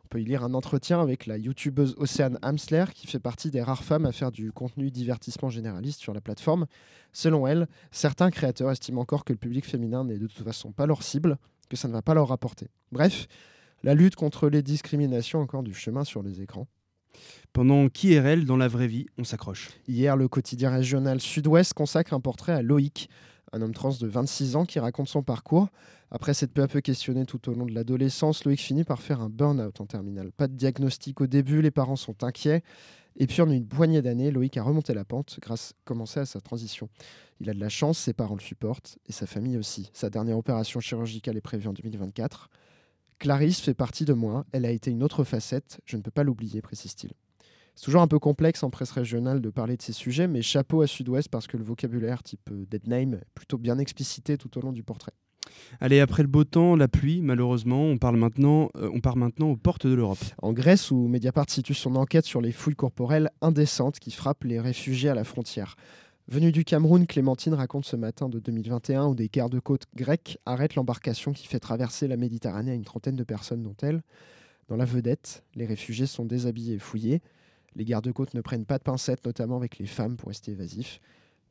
[0.05, 3.61] On peut y lire un entretien avec la youtubeuse Océane Hamsler, qui fait partie des
[3.61, 6.65] rares femmes à faire du contenu divertissement généraliste sur la plateforme.
[7.13, 10.85] Selon elle, certains créateurs estiment encore que le public féminin n'est de toute façon pas
[10.85, 11.37] leur cible,
[11.69, 12.67] que ça ne va pas leur rapporter.
[12.91, 13.27] Bref,
[13.83, 16.67] la lutte contre les discriminations encore du chemin sur les écrans.
[17.53, 19.69] Pendant qu'IRL, dans la vraie vie, on s'accroche.
[19.87, 23.09] Hier, le quotidien régional Sud-Ouest consacre un portrait à Loïc,
[23.51, 25.67] un homme trans de 26 ans qui raconte son parcours.
[26.11, 29.21] Après s'être peu à peu questionné tout au long de l'adolescence, Loïc finit par faire
[29.21, 30.31] un burn-out en terminale.
[30.31, 32.63] Pas de diagnostic au début, les parents sont inquiets.
[33.17, 36.39] Et puis en une poignée d'années, Loïc a remonté la pente grâce commencé à sa
[36.39, 36.89] transition.
[37.39, 39.89] Il a de la chance, ses parents le supportent et sa famille aussi.
[39.93, 42.49] Sa dernière opération chirurgicale est prévue en 2024.
[43.21, 46.23] Clarisse fait partie de moi, elle a été une autre facette, je ne peux pas
[46.23, 47.11] l'oublier, précise-t-il.
[47.75, 50.81] C'est toujours un peu complexe en presse régionale de parler de ces sujets, mais chapeau
[50.81, 54.57] à Sud-Ouest parce que le vocabulaire type euh, dead name est plutôt bien explicité tout
[54.57, 55.11] au long du portrait.
[55.79, 59.49] Allez, après le beau temps, la pluie, malheureusement, on, parle maintenant, euh, on part maintenant
[59.49, 60.17] aux portes de l'Europe.
[60.41, 64.59] En Grèce, où Mediapart situe son enquête sur les fouilles corporelles indécentes qui frappent les
[64.59, 65.75] réfugiés à la frontière.
[66.31, 71.33] Venue du Cameroun, Clémentine raconte ce matin de 2021 où des gardes-côtes grecs arrêtent l'embarcation
[71.33, 74.01] qui fait traverser la Méditerranée à une trentaine de personnes, dont elle.
[74.69, 77.21] Dans la vedette, les réfugiés sont déshabillés et fouillés.
[77.75, 81.01] Les gardes-côtes ne prennent pas de pincettes, notamment avec les femmes, pour rester évasifs.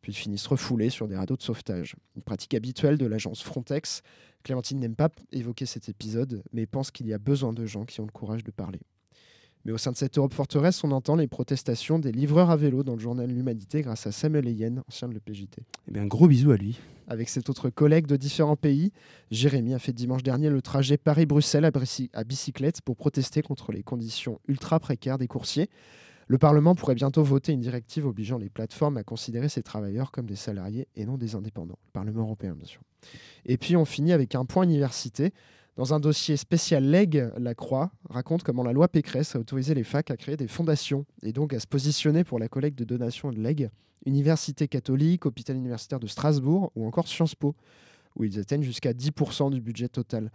[0.01, 1.95] Puis finissent refoulés sur des radeaux de sauvetage.
[2.16, 4.01] Une pratique habituelle de l'agence Frontex.
[4.45, 8.01] Clémentine n'aime pas évoquer cet épisode, mais pense qu'il y a besoin de gens qui
[8.01, 8.81] ont le courage de parler.
[9.64, 12.83] Mais au sein de cette Europe forteresse, on entend les protestations des livreurs à vélo
[12.83, 15.59] dans le journal L'Humanité grâce à Samuel Eyen, ancien de l'EPJT.
[15.88, 16.79] Eh bien, un gros bisou à lui.
[17.09, 18.92] Avec cet autre collègue de différents pays,
[19.31, 21.70] Jérémy a fait dimanche dernier le trajet Paris-Bruxelles
[22.12, 25.68] à bicyclette pour protester contre les conditions ultra précaires des coursiers.
[26.29, 30.27] Le Parlement pourrait bientôt voter une directive obligeant les plateformes à considérer ces travailleurs comme
[30.27, 31.79] des salariés et non des indépendants.
[31.88, 32.81] Le Parlement européen, bien sûr.
[33.44, 35.33] Et puis on finit avec un point université.
[35.81, 39.83] Dans un dossier spécial LEG, la Croix raconte comment la loi Pécresse a autorisé les
[39.83, 43.33] facs à créer des fondations et donc à se positionner pour la collecte de donations
[43.33, 43.71] de legs.
[44.05, 47.57] Université catholique, hôpital universitaire de Strasbourg ou encore Sciences Po,
[48.16, 50.31] où ils atteignent jusqu'à 10% du budget total.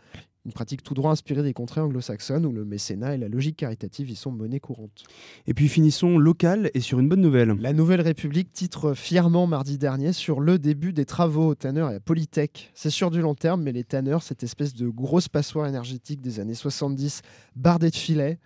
[0.46, 4.12] Une pratique tout droit inspirée des contrées anglo-saxonnes où le mécénat et la logique caritative
[4.12, 5.04] y sont monnaie courante.
[5.48, 7.56] Et puis finissons local et sur une bonne nouvelle.
[7.60, 11.96] La Nouvelle République titre fièrement mardi dernier sur le début des travaux aux tanneurs et
[11.96, 12.72] à Polytech.
[12.76, 16.40] C'est sur du long terme, mais les tanneurs, cette espèce de grosse passoire énergétique des
[16.40, 17.24] années 70,
[17.56, 18.38] bardée de filets,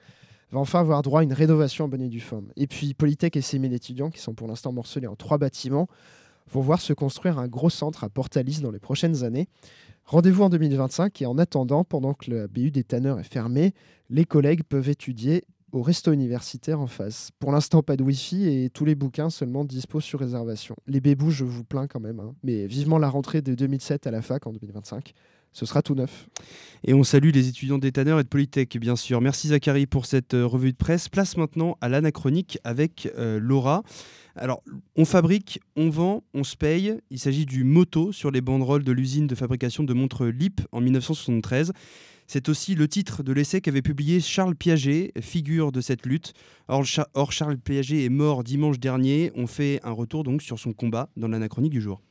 [0.52, 2.48] va enfin avoir droit à une rénovation en bonne et due forme.
[2.56, 5.90] Et puis Polytech et ses 1000 étudiants, qui sont pour l'instant morcelés en trois bâtiments,
[6.52, 9.48] vont voir se construire un gros centre à Portalis dans les prochaines années.
[10.06, 13.74] Rendez-vous en 2025 et en attendant, pendant que le BU des tanneurs est fermé,
[14.10, 17.30] les collègues peuvent étudier au resto universitaire en face.
[17.40, 20.76] Pour l'instant, pas de Wi-Fi et tous les bouquins seulement dispo sur réservation.
[20.88, 22.34] Les bébous, je vous plains quand même, hein.
[22.44, 25.14] mais vivement la rentrée de 2007 à la fac en 2025.
[25.52, 26.28] Ce sera tout neuf.
[26.84, 29.20] Et on salue les étudiants d'Éthaneur et de Polytech, bien sûr.
[29.20, 31.10] Merci Zachary pour cette euh, revue de presse.
[31.10, 33.84] Place maintenant à l'anachronique avec euh, Laura.
[34.36, 34.64] Alors,
[34.96, 36.98] on fabrique, on vend, on se paye.
[37.10, 40.80] Il s'agit du moto sur les banderoles de l'usine de fabrication de montres LIP en
[40.80, 41.74] 1973.
[42.28, 46.34] C'est aussi le titre de l'essai qu'avait publié Charles Piaget, figure de cette lutte.
[46.68, 46.86] Or,
[47.16, 49.32] or, Charles Piaget est mort dimanche dernier.
[49.36, 52.02] On fait un retour donc sur son combat dans l'anachronique du jour.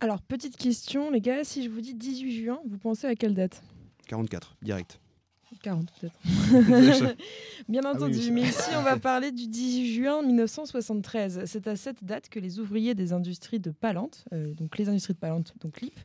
[0.00, 3.34] Alors, petite question, les gars, si je vous dis 18 juin, vous pensez à quelle
[3.34, 3.62] date?
[4.06, 5.00] 44, direct.
[5.62, 6.14] 40 peut-être.
[7.68, 11.42] Bien Ah oui, entendu, mais ici on va parler du 18 juin 1973.
[11.46, 15.14] C'est à cette date que les ouvriers des industries de Palante, euh, donc les industries
[15.14, 15.98] de Palante, donc LIP,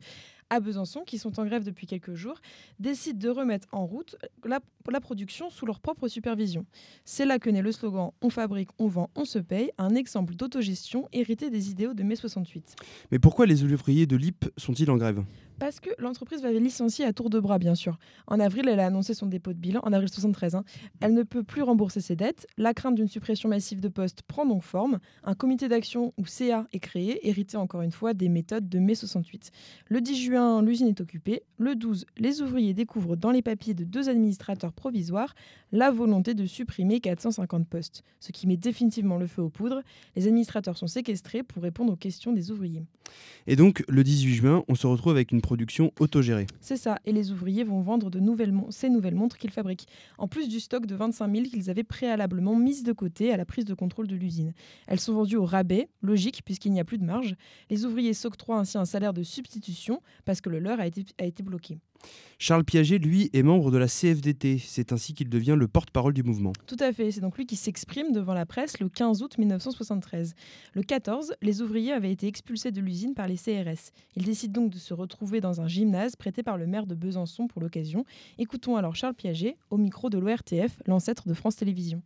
[0.49, 2.39] à Besançon, qui sont en grève depuis quelques jours,
[2.79, 4.59] décident de remettre en route la,
[4.99, 6.65] production sous leur propre supervision.
[7.05, 10.35] C'est là que naît le slogan On fabrique, on vend, on se paye, un exemple
[10.35, 12.75] d'autogestion hérité des idéaux de mai 68.
[13.11, 15.23] Mais pourquoi les ouvriers de l'IP sont-ils en grève?
[15.59, 17.97] Parce que l'entreprise va licencier à tour de bras, bien sûr.
[18.27, 20.55] En avril, elle a annoncé son dépôt de bilan, en avril 73.
[20.55, 20.63] hein.
[20.99, 22.47] Elle ne peut plus rembourser ses dettes.
[22.57, 24.99] La crainte d'une suppression massive de postes prend donc forme.
[25.23, 28.95] Un comité d'action, ou CA, est créé, hérité encore une fois des méthodes de mai
[28.95, 29.51] 68.
[29.87, 31.43] Le 10 juin, l'usine est occupée.
[31.57, 35.35] Le 12, les ouvriers découvrent dans les papiers de deux administrateurs provisoires
[35.71, 39.81] la volonté de supprimer 450 postes, ce qui met définitivement le feu aux poudres.
[40.15, 42.83] Les administrateurs sont séquestrés pour répondre aux questions des ouvriers.
[43.47, 46.47] Et donc, le 18 juin, on se retrouve avec une production autogérée.
[46.59, 48.09] C'est ça, et les ouvriers vont vendre
[48.71, 52.55] ces nouvelles montres qu'ils fabriquent, en plus du stock de 25 000 qu'ils avaient préalablement
[52.55, 54.53] mises de côté à la prise de contrôle de l'usine.
[54.87, 57.35] Elles sont vendues au rabais, logique puisqu'il n'y a plus de marge.
[57.69, 61.77] Les ouvriers s'octroient ainsi un salaire de substitution parce que le leur a été bloqué.
[62.39, 64.57] Charles Piaget, lui, est membre de la CFDT.
[64.57, 66.51] C'est ainsi qu'il devient le porte-parole du mouvement.
[66.67, 70.35] Tout à fait, c'est donc lui qui s'exprime devant la presse le 15 août 1973.
[70.73, 73.91] Le 14, les ouvriers avaient été expulsés de l'usine par les CRS.
[74.15, 77.47] Ils décident donc de se retrouver dans un gymnase prêté par le maire de Besançon
[77.47, 78.05] pour l'occasion.
[78.37, 82.01] Écoutons alors Charles Piaget au micro de l'ORTF, l'ancêtre de France Télévisions.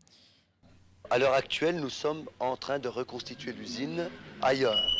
[1.09, 4.09] À l'heure actuelle, nous sommes en train de reconstituer l'usine
[4.41, 4.93] ailleurs.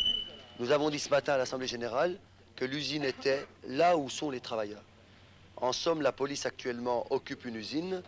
[0.60, 2.18] Nous avons dit ce matin à l'Assemblée générale
[2.58, 4.84] que l'usine était là où sont les travailleurs.
[5.56, 8.04] En somme, la police actuellement occupe une usine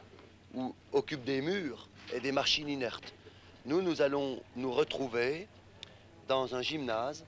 [0.53, 3.13] ou occupe des murs et des machines inertes.
[3.65, 5.47] Nous, nous allons nous retrouver
[6.27, 7.23] dans un gymnase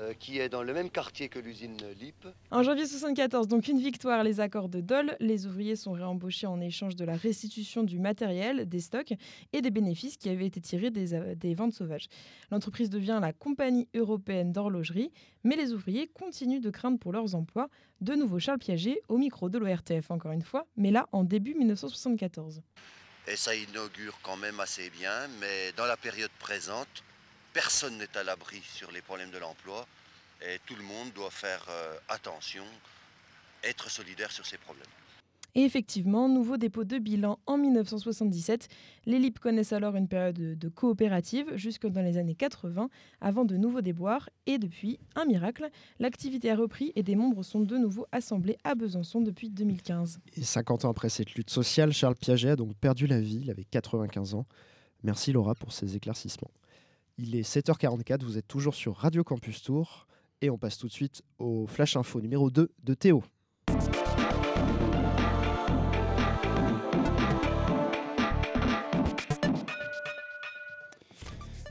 [0.00, 2.26] euh, qui est dans le même quartier que l'usine LIP.
[2.50, 5.16] En janvier 74, donc une victoire, les accords de Dole.
[5.20, 9.14] Les ouvriers sont réembauchés en échange de la restitution du matériel, des stocks
[9.52, 12.08] et des bénéfices qui avaient été tirés des, euh, des ventes sauvages.
[12.50, 15.10] L'entreprise devient la compagnie européenne d'horlogerie,
[15.44, 17.68] mais les ouvriers continuent de craindre pour leurs emplois.
[18.00, 21.54] De nouveau Charles Piaget au micro de l'ORTF encore une fois, mais là en début
[21.54, 22.62] 1974.
[23.26, 27.04] Et ça inaugure quand même assez bien, mais dans la période présente,
[27.52, 29.86] personne n'est à l'abri sur les problèmes de l'emploi
[30.42, 32.64] et tout le monde doit faire euh, attention,
[33.64, 34.86] être solidaire sur ces problèmes.
[35.54, 38.68] Et effectivement, nouveau dépôt de bilan en 1977.
[39.06, 42.88] Les LIP connaissent alors une période de, de coopérative jusque dans les années 80,
[43.20, 44.28] avant de nouveaux déboires.
[44.46, 48.74] Et depuis, un miracle, l'activité a repris et des membres sont de nouveau assemblés à
[48.74, 50.20] Besançon depuis 2015.
[50.36, 53.50] Et 50 ans après cette lutte sociale, Charles Piaget a donc perdu la vie, il
[53.50, 54.46] avait 95 ans.
[55.02, 56.50] Merci Laura pour ces éclaircissements.
[57.20, 60.06] Il est 7h44, vous êtes toujours sur Radio Campus Tour
[60.40, 63.24] et on passe tout de suite au Flash Info numéro 2 de Théo.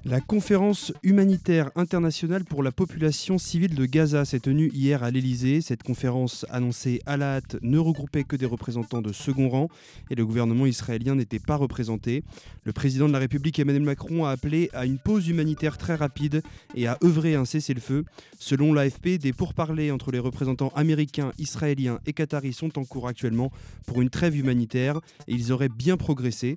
[0.09, 5.59] La conférence humanitaire internationale pour la population civile de Gaza s'est tenue hier à l'Elysée.
[5.59, 9.67] Cette conférence annoncée à la hâte ne regroupait que des représentants de second rang
[10.09, 12.23] et le gouvernement israélien n'était pas représenté.
[12.63, 16.41] Le président de la République Emmanuel Macron a appelé à une pause humanitaire très rapide
[16.73, 18.05] et à œuvrer un cessez-le-feu.
[18.39, 23.51] Selon l'AFP, des pourparlers entre les représentants américains, israéliens et qataris sont en cours actuellement
[23.85, 26.55] pour une trêve humanitaire et ils auraient bien progressé.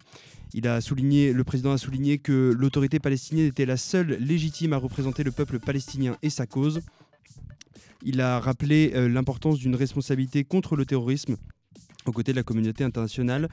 [0.53, 4.79] Il a souligné, le président a souligné que l'autorité palestinienne était la seule légitime à
[4.79, 6.81] représenter le peuple palestinien et sa cause.
[8.03, 11.37] Il a rappelé euh, l'importance d'une responsabilité contre le terrorisme
[12.07, 13.49] aux côtés de la communauté internationale.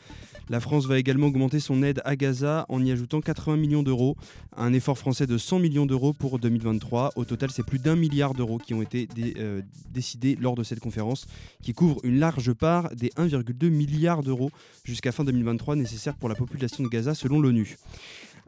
[0.50, 4.16] La France va également augmenter son aide à Gaza en y ajoutant 80 millions d'euros,
[4.56, 7.12] un effort français de 100 millions d'euros pour 2023.
[7.16, 9.08] Au total, c'est plus d'un milliard d'euros qui ont été
[9.38, 11.28] euh, décidés lors de cette conférence,
[11.62, 14.52] qui couvre une large part des 1,2 milliard d'euros
[14.84, 17.78] jusqu'à fin 2023 nécessaires pour la population de Gaza selon l'ONU.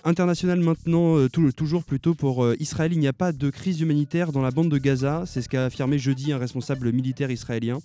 [0.03, 4.31] International maintenant, euh, toujours plutôt pour euh, Israël, il n'y a pas de crise humanitaire
[4.31, 7.79] dans la bande de Gaza, c'est ce qu'a affirmé jeudi un responsable militaire israélien.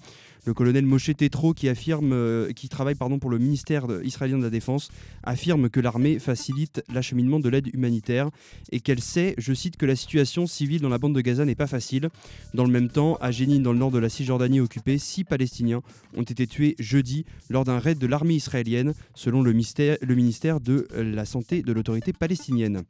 [0.46, 4.42] Le colonel Moshe Tetro, qui, affirme, euh, qui travaille pardon, pour le ministère israélien de
[4.42, 4.90] la Défense,
[5.22, 8.28] affirme que l'armée facilite l'acheminement de l'aide humanitaire
[8.70, 11.54] et qu'elle sait, je cite, que la situation civile dans la bande de Gaza n'est
[11.54, 12.10] pas facile.
[12.52, 15.80] Dans le même temps, à Jénine, dans le nord de la Cisjordanie occupée, six Palestiniens
[16.14, 20.60] ont été tués jeudi lors d'un raid de l'armée israélienne, selon le ministère, le ministère
[20.60, 22.84] de la Santé de l'autorité palestinienne.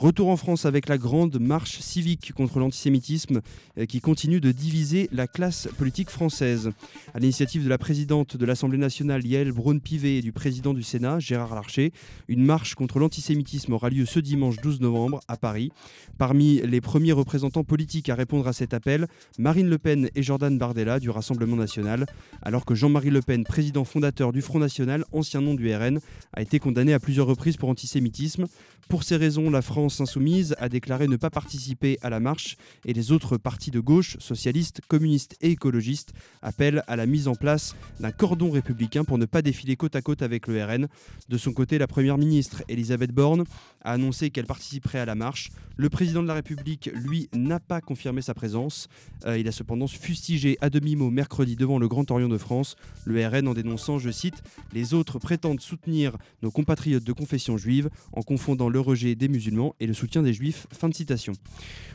[0.00, 3.42] Retour en France avec la grande marche civique contre l'antisémitisme
[3.76, 6.70] euh, qui continue de diviser la classe politique française.
[7.12, 11.18] À l'initiative de la présidente de l'Assemblée nationale, Yael Braun-Pivet, et du président du Sénat,
[11.18, 11.92] Gérard Larcher,
[12.28, 15.70] une marche contre l'antisémitisme aura lieu ce dimanche 12 novembre à Paris.
[16.16, 19.06] Parmi les premiers représentants politiques à répondre à cet appel,
[19.38, 22.06] Marine Le Pen et Jordan Bardella du Rassemblement national,
[22.40, 26.00] alors que Jean-Marie Le Pen, président fondateur du Front national, ancien nom du RN,
[26.32, 28.46] a été condamné à plusieurs reprises pour antisémitisme.
[28.88, 32.92] Pour ces raisons, la France insoumise a déclaré ne pas participer à la marche et
[32.92, 37.74] les autres partis de gauche, socialistes, communistes et écologistes, appellent à la mise en place
[37.98, 40.86] d'un cordon républicain pour ne pas défiler côte à côte avec le RN.
[41.28, 43.44] De son côté, la première ministre Elisabeth Borne
[43.82, 45.50] a annoncé qu'elle participerait à la marche.
[45.76, 48.88] Le président de la République, lui, n'a pas confirmé sa présence.
[49.24, 53.26] Euh, il a cependant fustigé à demi-mot mercredi devant le Grand Orient de France le
[53.26, 58.22] RN en dénonçant, je cite, Les autres prétendent soutenir nos compatriotes de confession juive en
[58.22, 60.66] confondant le rejet des musulmans et le soutien des juifs.
[60.72, 61.32] Fin de citation.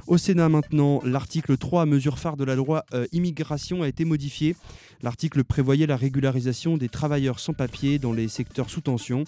[0.08, 4.56] Au Sénat maintenant, l'article 3, mesure phare de la loi euh, immigration, a été modifié.
[5.02, 9.24] L'article prévoyait la régularisation des travailleurs sans papier dans les secteurs sous tension.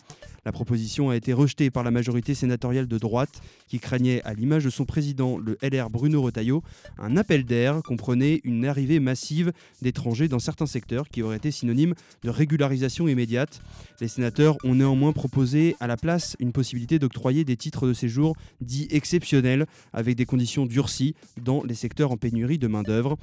[0.46, 4.64] La proposition a été rejetée par la majorité sénatoriale de droite qui craignait, à l'image
[4.64, 6.64] de son président, le LR Bruno Retailleau,
[6.98, 11.96] un appel d'air comprenait une arrivée massive d'étrangers dans certains secteurs qui aurait été synonyme
[12.24, 13.60] de régularisation immédiate.
[14.00, 18.37] Les sénateurs ont néanmoins proposé à la place une possibilité d'octroyer des titres de séjour
[18.62, 23.18] dits exceptionnels avec des conditions durcies dans les secteurs en pénurie de main-d'œuvre.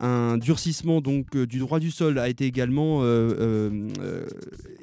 [0.00, 4.26] Un durcissement donc euh, du droit du sol a été également euh, euh,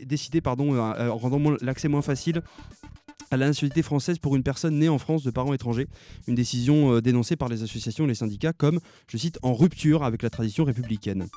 [0.03, 2.41] décidé, pardon, euh, rendant l'accès moins facile
[3.31, 5.87] à la nationalité française pour une personne née en France de parents étrangers.
[6.27, 10.21] Une décision dénoncée par les associations et les syndicats comme, je cite, en rupture avec
[10.21, 11.27] la tradition républicaine.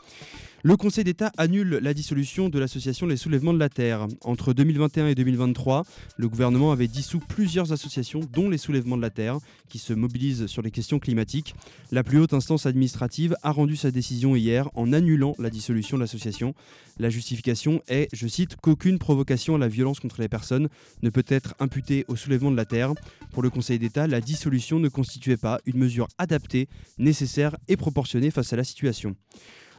[0.65, 4.09] Le Conseil d'État annule la dissolution de l'association Les Soulèvements de la Terre.
[4.23, 5.85] Entre 2021 et 2023,
[6.17, 10.47] le gouvernement avait dissous plusieurs associations, dont les Soulèvements de la Terre, qui se mobilisent
[10.47, 11.55] sur les questions climatiques.
[11.93, 16.03] La plus haute instance administrative a rendu sa décision hier en annulant la dissolution de
[16.03, 16.55] l'association.
[16.99, 20.69] La justification est, je cite, qu'aucune provocation à la violence contre les personnes
[21.03, 22.95] ne peut être imputée au soulèvement de la Terre.
[23.31, 26.69] Pour le Conseil d'État, la dissolution ne constituait pas une mesure adaptée,
[26.99, 29.15] nécessaire et proportionnée face à la situation.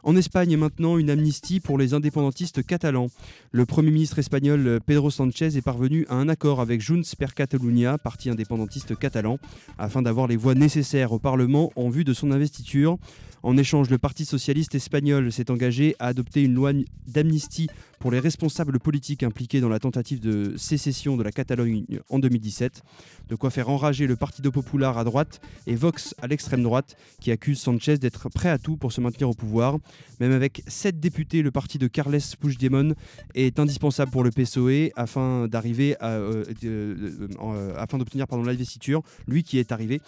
[0.02, 3.08] En Espagne, maintenant, une amnistie pour les indépendantistes catalans.
[3.52, 7.34] Le Premier ministre espagnol euh, Pedro Sánchez est parvenu à un accord avec Junts per
[7.36, 9.38] Catalunya, parti indépendantiste catalan,
[9.78, 12.96] afin d'avoir les voix nécessaires au Parlement en vue de son investiture.
[13.42, 16.72] En échange, le Parti socialiste espagnol s'est engagé à adopter une loi
[17.06, 17.68] d'amnistie
[18.00, 22.82] pour les responsables politiques impliqués dans la tentative de sécession de la Catalogne en 2017.
[23.28, 27.30] De quoi faire enrager le Partido Popular à droite et Vox à l'extrême droite, qui
[27.30, 29.76] accuse Sanchez d'être prêt à tout pour se maintenir au pouvoir.
[30.18, 32.94] Même avec sept députés, le parti de Carles Puigdemont
[33.34, 39.02] est indispensable pour le PSOE afin d'arriver euh, euh, euh, afin d'obtenir pardon l'investiture.
[39.28, 40.00] Lui qui est arrivé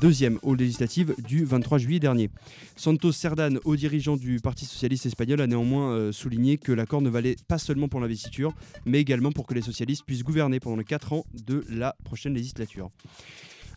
[0.00, 2.30] deuxième aux législatives du 23 juillet dernier.
[2.74, 7.36] Santos Cerdan, haut dirigeant du Parti socialiste espagnol, a néanmoins souligné que l'accord ne valait
[7.48, 8.52] pas seulement pour l'investiture,
[8.84, 12.34] mais également pour que les socialistes puissent gouverner pendant les 4 ans de la prochaine
[12.34, 12.90] législature.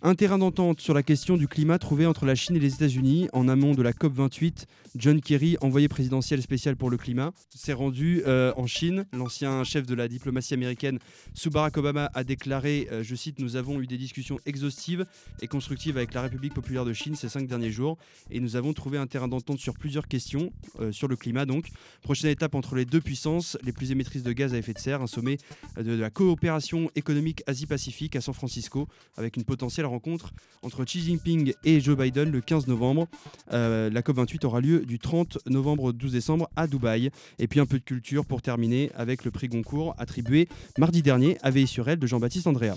[0.02, 3.28] Un terrain d'entente sur la question du climat trouvé entre la Chine et les États-Unis
[3.34, 4.64] en amont de la COP28.
[4.96, 9.06] John Kerry, envoyé présidentiel spécial pour le climat, s'est rendu euh, en Chine.
[9.12, 11.00] L'ancien chef de la diplomatie américaine
[11.34, 15.06] sous Barack Obama a déclaré, euh, je cite, Nous avons eu des discussions exhaustives
[15.42, 17.98] et constructives avec la République populaire de Chine ces cinq derniers jours
[18.32, 21.68] et nous avons trouvé un terrain d'entente sur plusieurs questions, euh, sur le climat donc.
[22.04, 25.02] Prochaine étape entre les deux puissances, les plus émettrices de gaz à effet de serre,
[25.02, 25.40] un sommet
[25.78, 28.88] euh, de la coopération économique Asie-Pacifique à San Francisco
[29.18, 30.32] avec une potentielle rencontre
[30.62, 33.08] entre Xi Jinping et Joe Biden le 15 novembre.
[33.52, 37.10] Euh, la COP28 aura lieu du 30 novembre au 12 décembre à Dubaï.
[37.38, 41.38] Et puis un peu de culture pour terminer avec le prix Goncourt attribué mardi dernier
[41.42, 42.76] à Veille sur elle de Jean-Baptiste Andrea.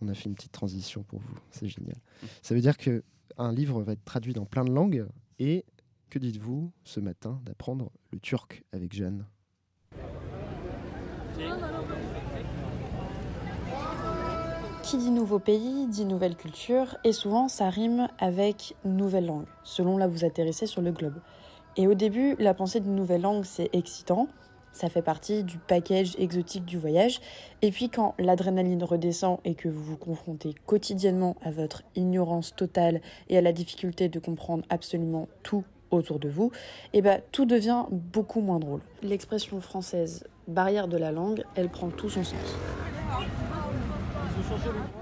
[0.00, 1.96] On a fait une petite transition pour vous, c'est génial.
[2.42, 3.04] Ça veut dire que
[3.38, 5.06] un livre va être traduit dans plein de langues
[5.38, 5.64] et
[6.10, 9.24] que dites-vous ce matin d'apprendre le turc avec Jeanne?
[14.82, 19.96] Qui dit nouveau pays dit nouvelle culture et souvent ça rime avec nouvelle langue, selon
[19.96, 21.18] là vous atterrissez sur le globe.
[21.76, 24.28] Et au début, la pensée d'une nouvelle langue c'est excitant
[24.72, 27.20] Ça fait partie du package exotique du voyage.
[27.62, 33.00] Et puis quand l'adrénaline redescend et que vous vous confrontez quotidiennement à votre ignorance totale
[33.28, 36.50] et à la difficulté de comprendre absolument tout autour de vous,
[36.94, 38.80] et ben tout devient beaucoup moins drôle.
[39.02, 42.56] L'expression française barrière de la langue, elle prend tout son sens.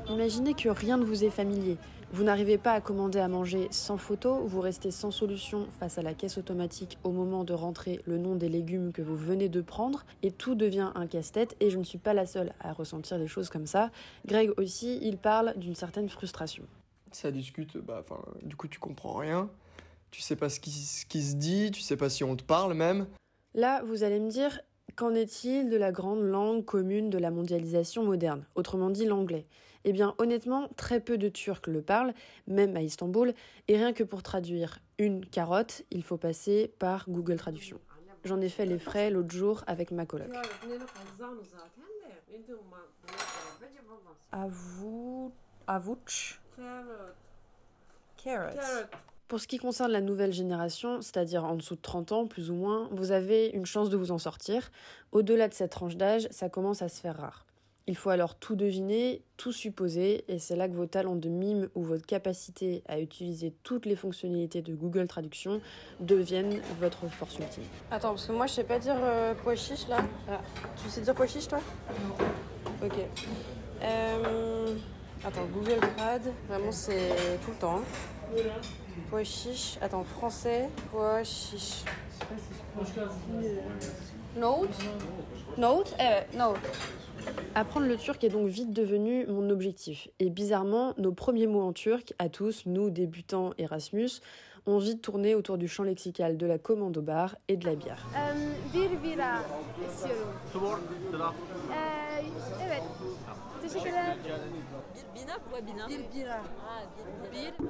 [0.09, 1.76] Imaginez que rien ne vous est familier.
[2.12, 6.03] Vous n'arrivez pas à commander à manger sans photo, vous restez sans solution face à
[6.03, 9.61] la caisse automatique au moment de rentrer le nom des légumes que vous venez de
[9.61, 13.16] prendre et tout devient un casse-tête et je ne suis pas la seule à ressentir
[13.18, 13.91] des choses comme ça.
[14.26, 16.64] Greg aussi, il parle d'une certaine frustration.
[17.12, 18.05] Ça discute, bah,
[18.43, 19.49] du coup tu comprends rien,
[20.11, 22.43] tu sais pas ce qui, ce qui se dit, tu sais pas si on te
[22.43, 23.07] parle même.
[23.55, 24.61] Là, vous allez me dire,
[25.01, 29.46] qu'en est-il de la grande langue commune de la mondialisation moderne, autrement dit l'anglais?
[29.84, 32.12] Eh bien, honnêtement, très peu de Turcs le parlent,
[32.46, 33.32] même à Istanbul,
[33.68, 37.80] et rien que pour traduire une carotte, il faut passer par Google Traduction.
[38.24, 40.28] J'en ai fait les frais l'autre jour avec ma coloc.
[44.32, 45.32] Avou...
[45.66, 46.42] Avouch
[48.22, 48.59] Carrot.
[49.30, 52.54] Pour ce qui concerne la nouvelle génération, c'est-à-dire en dessous de 30 ans, plus ou
[52.54, 54.72] moins, vous avez une chance de vous en sortir.
[55.12, 57.46] Au-delà de cette tranche d'âge, ça commence à se faire rare.
[57.86, 61.68] Il faut alors tout deviner, tout supposer, et c'est là que vos talents de mime
[61.76, 65.60] ou votre capacité à utiliser toutes les fonctionnalités de Google Traduction
[66.00, 67.62] deviennent votre force ultime.
[67.92, 69.98] Attends, parce que moi je sais pas dire euh, pois chiche là.
[70.28, 70.40] Ah,
[70.82, 71.60] tu sais dire pois chiche toi?
[71.88, 72.84] Non.
[72.84, 72.94] Ok.
[73.82, 74.74] Euh,
[75.24, 77.76] Attends, Google Trad, vraiment c'est tout le temps.
[77.76, 78.40] hein.
[79.09, 81.84] Pois chiche, attends, français, pois chiche.
[84.36, 84.68] Note.
[85.57, 85.97] Note.
[85.99, 86.59] Eh, note.
[87.55, 90.09] Apprendre le turc est donc vite devenu mon objectif.
[90.18, 94.20] Et bizarrement, nos premiers mots en turc, à tous, nous débutants Erasmus,
[94.66, 97.74] ont vite tourné autour du champ lexical de la commande au bar et de la
[97.74, 98.07] bière.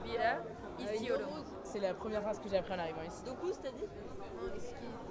[0.04, 0.90] bir pourquoi.
[0.90, 1.28] Ah, istiyorum.
[1.64, 3.22] C'est la première phrase que j'ai appris en arrivant ici.
[3.24, 3.84] Dokuz t'as dit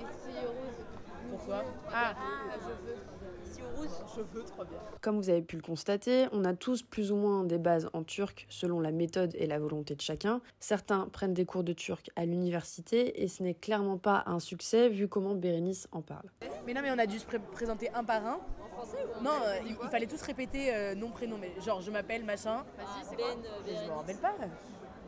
[0.09, 0.85] İstiyoruz.
[1.31, 1.63] Pourquoi?
[1.93, 2.13] Ah,
[2.61, 2.97] je veux.
[3.45, 4.77] Istiyoruz, je veux, trop bien.
[5.01, 8.03] Comme vous avez pu le constater, on a tous plus ou moins des bases en
[8.03, 10.41] turc selon la méthode et la volonté de chacun.
[10.59, 14.89] Certains prennent des cours de turc à l'université et ce n'est clairement pas un succès
[14.89, 16.29] vu comment Bérénice en parle.
[16.65, 18.39] Mais non, mais on a dû se pré- présenter un par un.
[18.63, 21.37] En français ou Non, euh, il, il fallait tous répéter euh, nom, prénom.
[21.39, 22.63] Mais genre, je m'appelle machin.
[22.77, 23.35] Vas-y, c'est quoi?
[23.65, 24.33] Mais je me rappelle pas.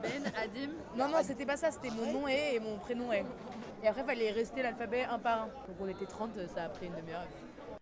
[0.01, 0.71] Ben, Adim.
[0.97, 3.25] Non, non, c'était pas ça, c'était mon nom est et mon prénom est.
[3.83, 5.45] Et après, il fallait rester l'alphabet un par un.
[5.45, 7.27] Donc on était 30, ça a pris une demi-heure.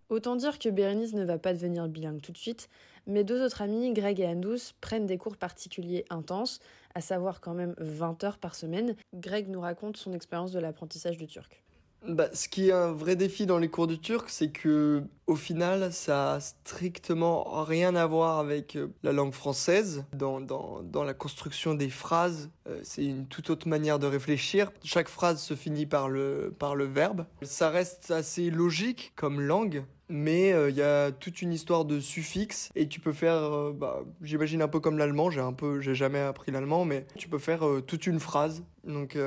[0.09, 2.69] Autant dire que Bérénice ne va pas devenir bilingue tout de suite.
[3.05, 6.59] Mes deux autres amis, Greg et Andous, prennent des cours particuliers intenses,
[6.95, 8.95] à savoir quand même 20 heures par semaine.
[9.13, 11.63] Greg nous raconte son expérience de l'apprentissage du turc.
[12.07, 15.35] Bah, ce qui est un vrai défi dans les cours de turc, c'est que au
[15.35, 20.05] final, ça a strictement rien à voir avec euh, la langue française.
[20.13, 24.71] Dans, dans, dans la construction des phrases, euh, c'est une toute autre manière de réfléchir.
[24.83, 27.25] Chaque phrase se finit par le, par le verbe.
[27.41, 29.83] Ça reste assez logique comme langue.
[30.09, 33.71] Mais euh, il y a toute une histoire de suffixes et tu peux faire, euh,
[33.71, 35.29] bah, j'imagine un peu comme l'allemand.
[35.29, 38.63] J'ai un peu, j'ai jamais appris l'allemand, mais tu peux faire euh, toute une phrase.
[38.85, 39.17] Donc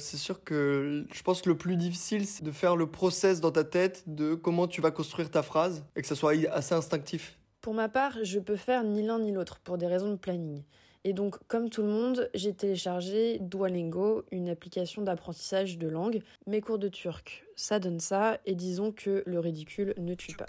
[0.00, 3.52] c'est sûr que je pense que le plus difficile, c'est de faire le process dans
[3.52, 7.38] ta tête de comment tu vas construire ta phrase et que ça soit assez instinctif.
[7.60, 10.62] Pour ma part, je peux faire ni l'un ni l'autre pour des raisons de planning.
[11.08, 16.20] Et donc, comme tout le monde, j'ai téléchargé Duolingo, une application d'apprentissage de langue.
[16.48, 20.46] Mes cours de turc, ça donne ça, et disons que le ridicule ne tue pas.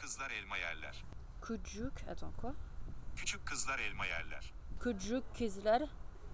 [1.41, 2.55] Kujuk, attends quoi?
[3.15, 4.53] Küçük kızlar elma yerler.
[4.79, 5.83] Küçük kızlar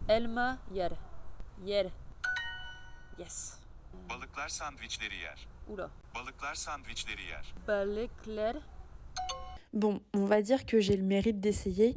[0.08, 0.92] elma yer.
[1.66, 1.88] Yer.
[3.20, 3.60] Yes.
[4.10, 5.48] Balıklar sandviçleri yer.
[5.68, 5.90] Oula.
[6.16, 7.54] Balıklar sandviçleri yer.
[7.68, 8.56] Balıklar.
[9.74, 11.96] Bon, on va dire que j'ai le mérite d'essayer.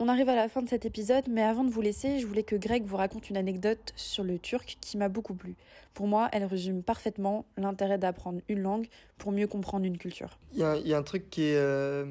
[0.00, 2.44] On arrive à la fin de cet épisode, mais avant de vous laisser, je voulais
[2.44, 5.56] que Greg vous raconte une anecdote sur le turc qui m'a beaucoup plu.
[5.92, 8.86] Pour moi, elle résume parfaitement l'intérêt d'apprendre une langue
[9.16, 10.38] pour mieux comprendre une culture.
[10.52, 12.04] Il y a, un truc qui est, euh,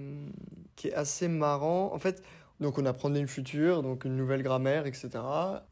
[0.76, 1.94] qui est assez marrant.
[1.94, 2.22] En fait,
[2.60, 5.10] donc on apprenait le futur, donc une nouvelle grammaire, etc.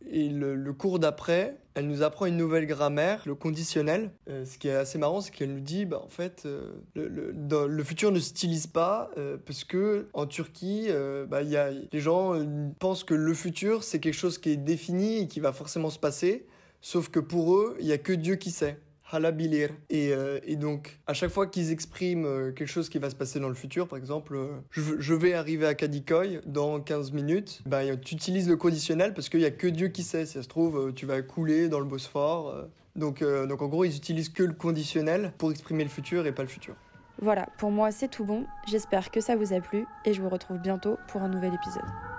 [0.10, 4.12] Et le, cours d'après, elle nous apprend une nouvelle grammaire, le conditionnel.
[4.30, 7.84] Euh, ce qui est assez marrant, c'est qu'elle nous dit, bah, en fait, euh, le,
[7.84, 10.90] futur ne s'utilise pas euh, parce que en Turquie,
[11.28, 12.34] bah, y a, les gens
[12.80, 16.00] pensent que le futur, c'est quelque chose qui est défini et qui va forcément se
[16.00, 16.46] passer.
[16.82, 18.78] Sauf que pour eux, il y a que Dieu qui sait.
[19.12, 19.70] Hala bilir.
[19.90, 23.16] Et, euh, et donc, à chaque fois qu'ils expriment euh, quelque chose qui va se
[23.16, 27.62] passer dans le futur, par exemple, euh, je, vais arriver à Kadikoy dans 15 minutes,
[27.66, 30.26] bah, tu utilises le conditionnel parce qu'il y a que Dieu qui sait.
[30.26, 32.68] Si ça se trouve, tu vas couler dans le Bosphore.
[32.96, 36.44] Donc, donc, en gros, ils utilisent que le conditionnel pour exprimer le futur et pas
[36.44, 36.76] le futur.
[37.22, 40.28] Voilà, pour moi c'est tout bon, j'espère que ça vous a plu et je vous
[40.28, 42.15] retrouve bientôt pour un nouvel épisode.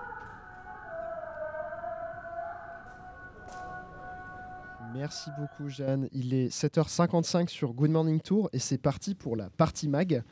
[4.95, 6.09] Merci beaucoup Jeanne.
[6.13, 10.23] Il est 7h55 sur Good Morning Tour et c'est parti pour la partie mag.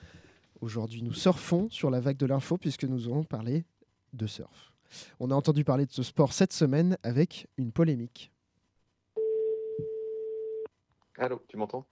[0.60, 3.64] Aujourd'hui nous surfons sur la vague de l'info puisque nous allons parler
[4.12, 4.72] de surf.
[5.20, 8.30] On a entendu parler de ce sport cette semaine avec une polémique.
[11.18, 11.86] Allô, tu m'entends?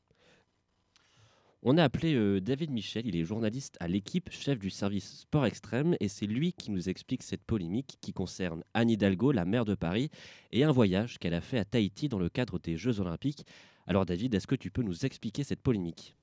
[1.64, 5.46] On a appelé euh, David Michel, il est journaliste à l'équipe, chef du service sport
[5.46, 9.64] extrême, et c'est lui qui nous explique cette polémique qui concerne Anne Hidalgo, la maire
[9.64, 10.10] de Paris,
[10.50, 13.46] et un voyage qu'elle a fait à Tahiti dans le cadre des Jeux Olympiques.
[13.86, 16.16] Alors David, est-ce que tu peux nous expliquer cette polémique?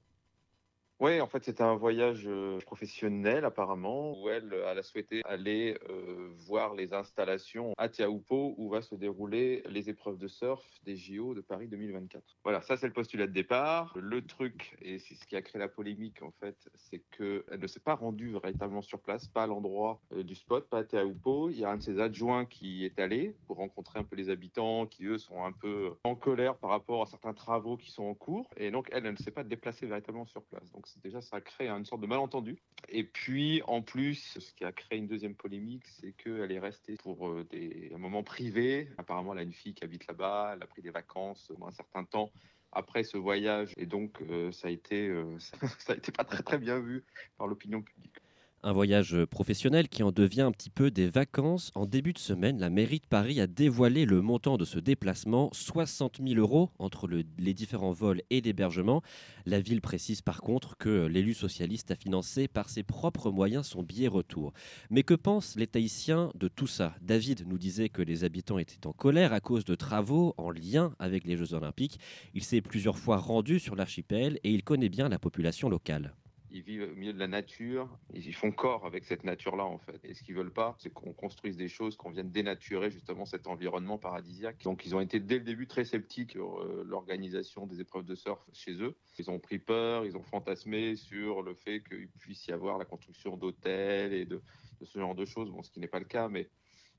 [0.99, 2.29] Oui, en fait, c'était un voyage
[2.65, 8.67] professionnel apparemment, où elle, elle a souhaité aller euh, voir les installations à Teahupo, où
[8.67, 12.21] va se dérouler les épreuves de surf des JO de Paris 2024.
[12.43, 13.93] Voilà, ça c'est le postulat de départ.
[13.95, 17.67] Le truc, et c'est ce qui a créé la polémique en fait, c'est qu'elle ne
[17.67, 21.49] s'est pas rendue véritablement sur place, pas à l'endroit du spot, pas à Teahupo.
[21.49, 24.29] Il y a un de ses adjoints qui est allé pour rencontrer un peu les
[24.29, 28.03] habitants, qui eux sont un peu en colère par rapport à certains travaux qui sont
[28.03, 28.49] en cours.
[28.57, 30.69] Et donc elle, elle ne s'est pas déplacée véritablement sur place.
[30.73, 32.57] Donc déjà, ça a créé une sorte de malentendu.
[32.87, 36.95] Et puis, en plus, ce qui a créé une deuxième polémique, c'est qu'elle est restée
[36.97, 38.89] pour euh, des, un moment privé.
[38.97, 41.71] Apparemment, elle a une fille qui habite là-bas, elle a pris des vacances pendant un
[41.71, 42.31] certain temps
[42.71, 43.73] après ce voyage.
[43.77, 45.37] Et donc, euh, ça a été, euh,
[45.79, 47.03] ça été pas très très bien vu
[47.37, 48.17] par l'opinion publique.
[48.61, 51.71] Un voyage professionnel qui en devient un petit peu des vacances.
[51.75, 55.49] En début de semaine, la mairie de Paris a dévoilé le montant de ce déplacement,
[55.53, 59.01] 60 000 euros entre le- les différents vols et l'hébergement.
[59.45, 63.81] La ville précise par contre que l'élu socialiste a financé par ses propres moyens son
[63.81, 64.51] billet retour.
[64.89, 66.93] Mais que pensent les Tahitiens de tout ça?
[67.01, 70.93] David nous disait que les habitants étaient en colère à cause de travaux en lien
[70.99, 71.97] avec les Jeux Olympiques.
[72.33, 76.13] Il s'est plusieurs fois rendu sur l'archipel et il connaît bien la population locale.
[76.51, 79.99] Ils vivent au milieu de la nature, ils font corps avec cette nature-là en fait.
[80.03, 83.47] Et ce qu'ils veulent pas, c'est qu'on construise des choses, qu'on vienne dénaturer justement cet
[83.47, 84.63] environnement paradisiaque.
[84.63, 88.15] Donc ils ont été dès le début très sceptiques sur euh, l'organisation des épreuves de
[88.15, 88.95] surf chez eux.
[89.19, 92.85] Ils ont pris peur, ils ont fantasmé sur le fait qu'il puisse y avoir la
[92.85, 94.41] construction d'hôtels et de,
[94.79, 95.51] de ce genre de choses.
[95.51, 96.49] Bon, ce qui n'est pas le cas, mais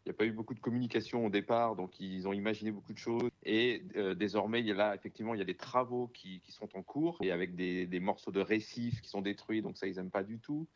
[0.04, 2.92] il n'y a pas eu beaucoup de communication au départ, donc ils ont imaginé beaucoup
[2.92, 3.30] de choses.
[3.42, 6.68] Et euh, désormais, il y a là, effectivement, il y a des travaux qui, sont
[6.74, 9.96] en cours, et avec des, des morceaux de récifs qui sont détruits, donc ça, ils
[9.96, 10.66] n'aiment pas du tout.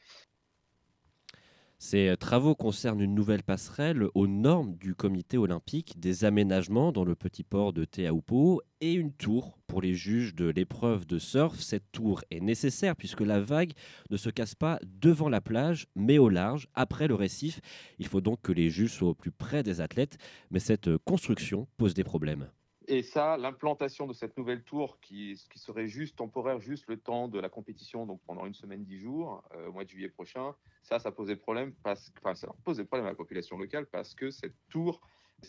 [1.87, 7.05] Ces euh, travaux concernent une nouvelle passerelle aux normes du comité olympique, des aménagements dans
[7.05, 11.61] le petit port de Teahupo et une tour pour les juges de l'épreuve de surf.
[11.61, 13.75] Cette tour est nécessaire puisque la vague
[14.09, 17.61] ne se casse pas devant la plage mais au large, après le récif.
[17.99, 20.17] Il faut donc que les juges soient au plus près des athlètes,
[20.51, 22.49] mais cette euh, construction pose des problèmes.
[22.87, 27.41] Et ça, l'implantation de cette nouvelle tour qui, serait juste temporaire, juste le temps de
[27.41, 30.99] la compétition, donc pendant une semaine, dix jours, euh, au mois de juillet prochain, ça,
[30.99, 35.01] ça posait problème parce ça posait problème à la population locale parce que cette tour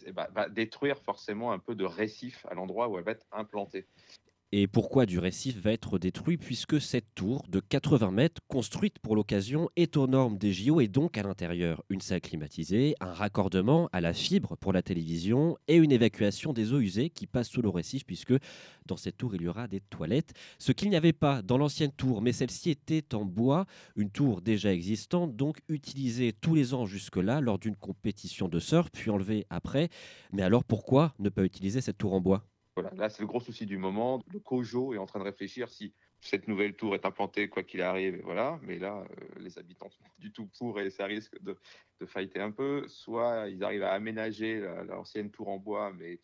[0.05, 3.25] eh ben, va détruire forcément un peu de récif à l'endroit où elle va être
[3.31, 3.85] implantée.
[4.57, 9.17] Et pourquoi du récif va être détruit puisque cette tour de 80 mètres, construite pour
[9.17, 13.89] l'occasion, est aux normes des JO et donc à l'intérieur une salle climatisée, un raccordement
[13.91, 17.61] à la fibre pour la télévision et une évacuation des eaux usées qui passent sous
[17.61, 18.33] le récif puisque
[18.85, 20.31] dans cette tour il y aura des toilettes.
[20.57, 23.65] Ce qu'il n'y avait pas dans l'ancienne tour, mais celle-ci était en bois,
[23.97, 28.89] une tour déjà existante, donc utilisée tous les ans jusque-là lors d'une compétition de surf,
[28.89, 29.89] puis enlevée après.
[30.31, 32.45] Mais alors pourquoi ne pas utiliser cette tour en bois?
[32.75, 34.21] Voilà, là, c'est le gros souci du moment.
[34.33, 37.81] Le COJO est en train de réfléchir si cette nouvelle tour est implantée, quoi qu'il
[37.81, 38.59] arrive, voilà.
[38.63, 41.57] Mais là, euh, les habitants sont du tout pour et ça risque de,
[42.01, 42.85] de un peu.
[42.89, 46.19] Soit ils arrivent à aménager la- l'ancienne tour en bois, mais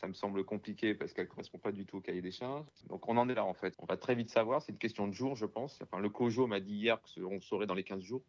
[0.00, 2.64] ça me semble compliqué parce qu'elle correspond pas du tout au cahier des charges.
[2.88, 3.74] Donc on en est là en fait.
[3.78, 5.78] On va très vite savoir, c'est une question de jours, je pense.
[5.82, 8.22] Enfin, le COJO m'a dit hier qu'on saurait dans les 15 jours.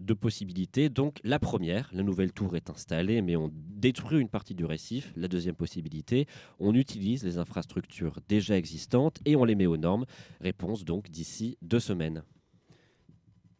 [0.00, 0.88] deux possibilités.
[0.88, 5.12] Donc la première, la nouvelle tour est installée, mais on détruit une partie du récif.
[5.16, 6.26] La deuxième possibilité,
[6.58, 10.06] on utilise les infrastructures déjà existantes et on les met aux normes.
[10.40, 12.22] Réponse donc d'ici deux semaines.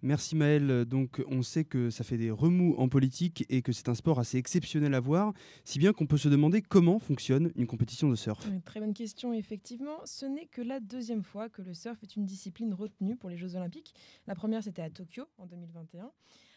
[0.03, 0.85] Merci Maël.
[0.85, 4.19] Donc on sait que ça fait des remous en politique et que c'est un sport
[4.19, 5.33] assez exceptionnel à voir,
[5.65, 8.49] si bien qu'on peut se demander comment fonctionne une compétition de surf.
[8.65, 9.99] Très bonne question, effectivement.
[10.05, 13.37] Ce n'est que la deuxième fois que le surf est une discipline retenue pour les
[13.37, 13.95] Jeux Olympiques.
[14.27, 16.11] La première, c'était à Tokyo en 2021.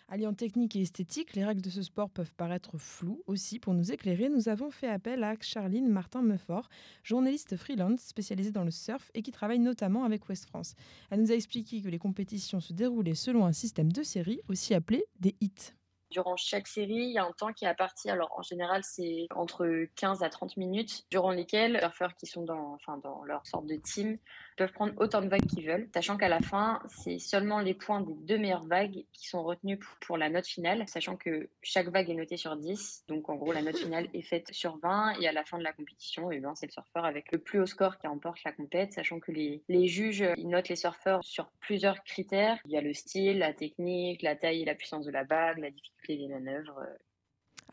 [0.07, 3.23] Alliant technique et esthétique, les règles de ce sport peuvent paraître floues.
[3.25, 6.69] Aussi, pour nous éclairer, nous avons fait appel à Charline Martin-Meufort,
[7.01, 10.75] journaliste freelance spécialisée dans le surf et qui travaille notamment avec West France.
[11.09, 14.75] Elle nous a expliqué que les compétitions se déroulaient selon un système de séries, aussi
[14.75, 15.73] appelé des hits.
[16.11, 18.11] Durant chaque série, il y a un temps qui est imparti.
[18.11, 22.43] Alors, en général, c'est entre 15 à 30 minutes, durant lesquelles les surfeurs qui sont
[22.43, 24.19] dans, enfin, dans leur sorte de team
[24.55, 28.01] peuvent prendre autant de vagues qu'ils veulent, sachant qu'à la fin, c'est seulement les points
[28.01, 32.09] des deux meilleures vagues qui sont retenus pour, la note finale, sachant que chaque vague
[32.09, 33.05] est notée sur 10.
[33.07, 35.63] Donc en gros, la note finale est faite sur 20 et à la fin de
[35.63, 38.51] la compétition, eh ben, c'est le surfeur avec le plus haut score qui remporte la
[38.51, 42.59] compète, sachant que les, les juges ils notent les surfeurs sur plusieurs critères.
[42.65, 45.57] Il y a le style, la technique, la taille et la puissance de la vague,
[45.59, 46.79] la difficulté des manœuvres.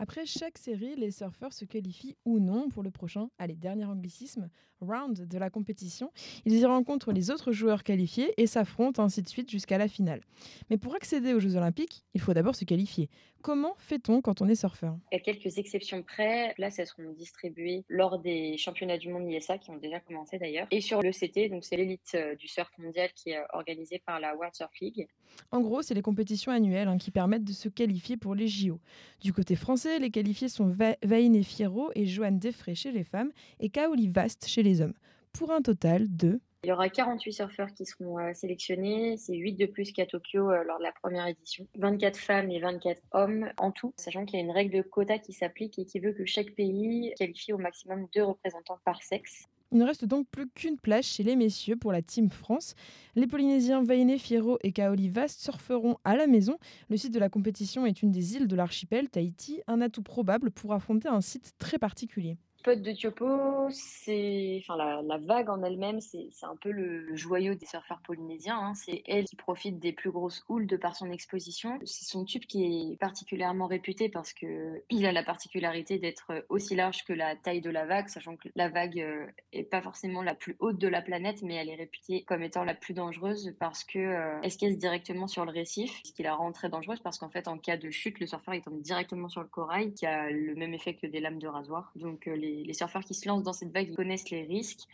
[0.02, 4.50] Après chaque série, les surfeurs se qualifient ou non pour le prochain, allez, dernier anglicisme,
[4.80, 6.10] round de la compétition.
[6.44, 10.22] Ils y rencontrent les autres joueurs qualifiés et s'affrontent ainsi de suite jusqu'à la finale.
[10.70, 13.10] Mais pour accéder aux Jeux Olympiques, il faut d'abord se qualifier.
[13.42, 14.96] Comment fait-on quand on est surfeur?
[15.12, 19.70] À quelques exceptions près, là, elles seront distribuées lors des championnats du monde ISA qui
[19.70, 20.66] ont déjà commencé d'ailleurs.
[20.70, 24.00] Et sur le CT, donc c'est l'élite euh, du surf mondial qui est euh, organisée
[24.06, 25.08] par la World Surf League.
[25.50, 28.78] En gros, c'est les compétitions annuelles hein, qui permettent de se qualifier pour les JO.
[29.20, 33.32] Du côté français, les qualifiés sont Va- Vaïné Fierro et Joanne Defray chez les femmes
[33.58, 34.94] et Kaoli Vast chez les hommes,
[35.32, 39.54] pour un total de Il y aura 48 surfeurs qui seront euh, sélectionnés, c'est 8
[39.54, 41.66] de plus qu'à Tokyo euh, lors de la première édition.
[41.76, 45.18] 24 femmes et 24 hommes en tout, sachant qu'il y a une règle de quota
[45.18, 49.48] qui s'applique et qui veut que chaque pays qualifie au maximum deux représentants par sexe.
[49.72, 52.76] Il ne reste donc plus qu'une place chez les messieurs pour la Team France.
[53.16, 56.58] Les Polynésiens Vaïné Fierro et Kaoli Vast surferont à la maison.
[56.90, 60.52] Le site de la compétition est une des îles de l'archipel, Tahiti, un atout probable
[60.52, 62.36] pour affronter un site très particulier.
[62.62, 67.66] Spot de Tiopo, c'est, enfin, la, vague en elle-même, c'est un peu le, joyau des
[67.66, 68.56] surfeurs polynésiens.
[68.56, 68.74] hein.
[68.76, 71.80] C'est elle qui profite des plus grosses houles de par son exposition.
[71.84, 76.76] C'est son tube qui est particulièrement réputé parce que il a la particularité d'être aussi
[76.76, 80.22] large que la taille de la vague, sachant que la vague euh, est pas forcément
[80.22, 83.56] la plus haute de la planète, mais elle est réputée comme étant la plus dangereuse
[83.58, 87.18] parce que euh, esquisse directement sur le récif, ce qui la rend très dangereuse parce
[87.18, 90.06] qu'en fait, en cas de chute, le surfeur il tombe directement sur le corail, qui
[90.06, 91.90] a le même effet que des lames de rasoir.
[91.96, 94.86] Donc euh, les, les surfeurs qui se lancent dans cette vague, ils connaissent les risques.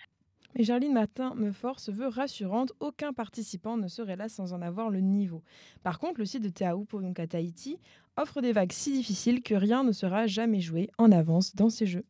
[0.55, 4.91] Mais Jarline Martin Meufort se veut rassurante, aucun participant ne serait là sans en avoir
[4.91, 5.43] le niveau.
[5.83, 7.79] Par contre, le site de Teahupo, donc à Tahiti,
[8.17, 11.87] offre des vagues si difficiles que rien ne sera jamais joué en avance dans ces
[11.87, 12.05] jeux.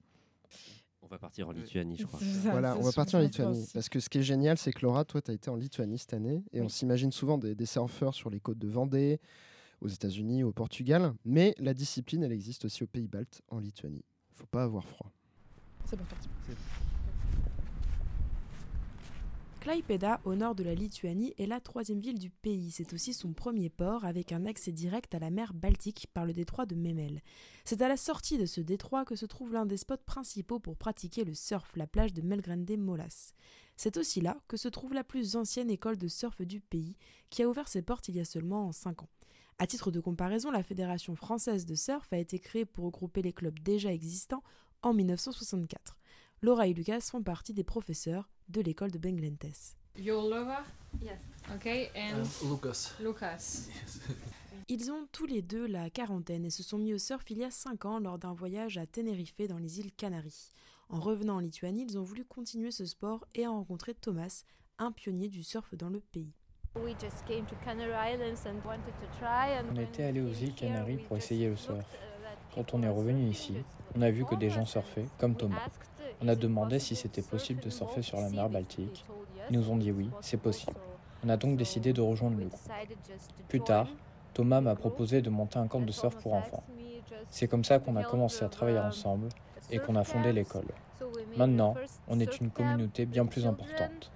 [1.02, 2.20] On va partir en Lituanie, je crois.
[2.50, 3.66] Voilà, on va partir en Lituanie.
[3.72, 5.98] Parce que ce qui est génial, c'est que Laura, toi, tu as été en Lituanie
[5.98, 6.44] cette année.
[6.52, 9.18] Et on s'imagine souvent des, des surfeurs sur les côtes de Vendée,
[9.80, 11.14] aux États-Unis, au Portugal.
[11.24, 14.04] Mais la discipline, elle existe aussi aux Pays-Baltes, en Lituanie.
[14.32, 15.10] faut pas avoir froid.
[15.88, 16.28] C'est bon, parti.
[19.60, 22.70] Klaipėda, au nord de la Lituanie, est la troisième ville du pays.
[22.70, 26.34] C'est aussi son premier port, avec un accès direct à la mer Baltique par le
[26.34, 27.22] détroit de Memel.
[27.64, 30.76] C'est à la sortie de ce détroit que se trouve l'un des spots principaux pour
[30.76, 33.32] pratiquer le surf, la plage de Melgrande Molas.
[33.76, 36.96] C'est aussi là que se trouve la plus ancienne école de surf du pays,
[37.30, 39.08] qui a ouvert ses portes il y a seulement 5 ans.
[39.58, 43.32] À titre de comparaison, la Fédération française de surf a été créée pour regrouper les
[43.32, 44.42] clubs déjà existants
[44.82, 45.96] en 1964.
[46.42, 49.76] Laura et Lucas font partie des professeurs de l'école de Benglentes.
[49.96, 50.64] You're Laura?
[51.02, 51.18] Yes.
[51.56, 52.94] Okay, and Lucas.
[53.00, 53.68] Lucas.
[54.68, 57.44] Ils ont tous les deux la quarantaine et se sont mis au surf il y
[57.44, 60.50] a 5 ans lors d'un voyage à Tenerife dans les îles Canaries.
[60.90, 64.44] En revenant en Lituanie, ils ont voulu continuer ce sport et ont rencontré Thomas,
[64.78, 66.34] un pionnier du surf dans le pays.
[66.76, 69.58] We just came to Canary Islands and wanted to try.
[69.58, 71.84] And On était allé aux îles Canaries pour essayer le surf.
[72.54, 73.54] Quand on est revenu ici,
[73.96, 75.68] on a vu que des gens surfaient, comme Thomas.
[76.20, 79.04] On a demandé si c'était possible de surfer sur la mer Baltique.
[79.50, 80.76] Ils nous ont dit oui, c'est possible.
[81.24, 82.60] On a donc décidé de rejoindre le groupe.
[83.48, 83.88] Plus tard,
[84.34, 86.62] Thomas m'a proposé de monter un camp de surf pour enfants.
[87.30, 89.28] C'est comme ça qu'on a commencé à travailler ensemble
[89.70, 90.66] et qu'on a fondé l'école.
[91.36, 91.74] Maintenant,
[92.08, 94.10] on est une communauté bien plus importante.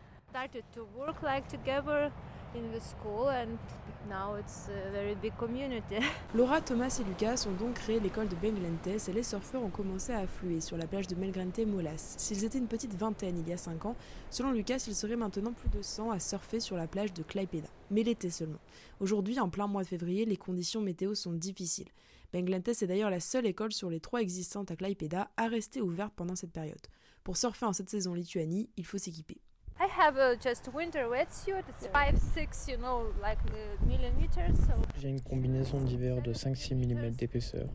[6.35, 10.13] Laura, Thomas et Lucas ont donc créé l'école de Benglentes et les surfeurs ont commencé
[10.13, 12.15] à affluer sur la plage de Melgrante Molas.
[12.19, 13.97] S'ils étaient une petite vingtaine il y a 5 ans,
[14.31, 17.69] selon Lucas, ils seraient maintenant plus de 100 à surfer sur la plage de Klaipeda,
[17.91, 18.61] mais l'été seulement.
[19.01, 21.89] Aujourd'hui, en plein mois de février, les conditions météo sont difficiles.
[22.33, 26.15] Benglentes est d'ailleurs la seule école sur les trois existantes à Klaipeda à rester ouverte
[26.17, 26.87] pendant cette période.
[27.25, 29.41] Pour surfer en cette saison Lituanie, il faut s'équiper.
[29.81, 31.65] I have a just winter wetsuit.
[31.69, 33.39] It's five, six, you know, like
[33.87, 34.57] millimeters.
[34.57, 37.67] So J'ai une combinaison d'hiver de 5-6 mm d'épaisseur,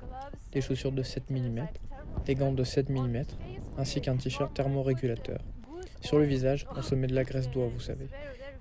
[0.52, 1.68] des chaussures de 7 mm,
[2.26, 3.24] des gants de 7 mm,
[3.78, 5.40] ainsi qu'un t-shirt thermorégulateur.
[6.02, 8.08] Sur le visage, on se met de la graisse d'oie, vous savez.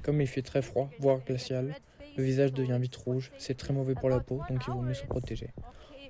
[0.03, 1.75] Comme il fait très froid, voire glacial,
[2.17, 4.95] le visage devient vite rouge, c'est très mauvais pour la peau, donc il vaut mieux
[4.95, 5.51] se protéger.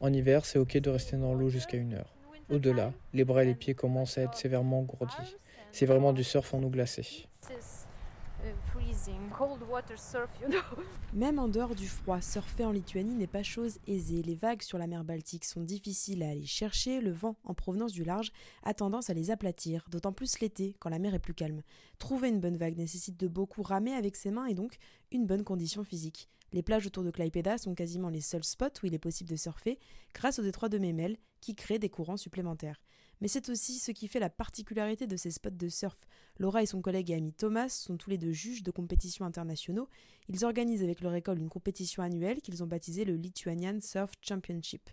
[0.00, 2.14] En hiver, c'est ok de rester dans l'eau jusqu'à une heure.
[2.48, 5.36] Au-delà, les bras et les pieds commencent à être sévèrement engourdis.
[5.78, 7.26] C'est vraiment du surf en eau glacée.
[11.12, 14.22] Même en dehors du froid, surfer en Lituanie n'est pas chose aisée.
[14.22, 17.92] Les vagues sur la mer Baltique sont difficiles à aller chercher, le vent en provenance
[17.92, 21.34] du large a tendance à les aplatir, d'autant plus l'été quand la mer est plus
[21.34, 21.60] calme.
[21.98, 24.78] Trouver une bonne vague nécessite de beaucoup ramer avec ses mains et donc
[25.12, 26.30] une bonne condition physique.
[26.54, 29.36] Les plages autour de Klaipeda sont quasiment les seuls spots où il est possible de
[29.36, 29.78] surfer
[30.14, 32.80] grâce au détroit de Memel qui crée des courants supplémentaires.
[33.20, 35.96] Mais c'est aussi ce qui fait la particularité de ces spots de surf.
[36.38, 39.88] Laura et son collègue et ami Thomas sont tous les deux juges de compétitions internationaux.
[40.28, 44.90] Ils organisent avec leur école une compétition annuelle qu'ils ont baptisée le Lithuanian Surf Championship.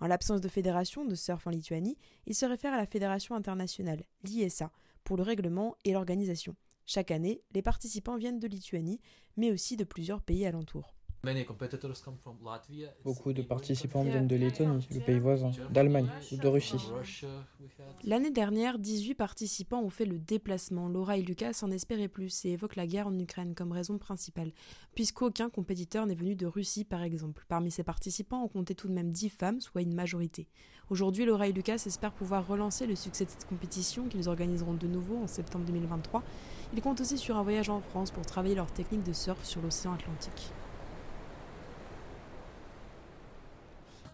[0.00, 1.96] En l'absence de fédération de surf en Lituanie,
[2.26, 4.72] ils se réfèrent à la fédération internationale, l'ISA,
[5.04, 6.56] pour le règlement et l'organisation.
[6.86, 9.00] Chaque année, les participants viennent de Lituanie,
[9.36, 10.94] mais aussi de plusieurs pays alentours.
[13.04, 16.90] Beaucoup de participants viennent de Lettonie, le pays voisin, d'Allemagne ou de Russie.
[18.02, 20.88] L'année dernière, 18 participants ont fait le déplacement.
[20.88, 24.50] Laura et Lucas en espéraient plus et évoquent la guerre en Ukraine comme raison principale,
[24.96, 27.44] puisqu'aucun compétiteur n'est venu de Russie par exemple.
[27.48, 30.48] Parmi ces participants, on comptait tout de même 10 femmes, soit une majorité.
[30.90, 34.88] Aujourd'hui, Laura et Lucas espèrent pouvoir relancer le succès de cette compétition qu'ils organiseront de
[34.88, 36.24] nouveau en septembre 2023.
[36.74, 39.62] Ils comptent aussi sur un voyage en France pour travailler leur technique de surf sur
[39.62, 40.52] l'océan Atlantique.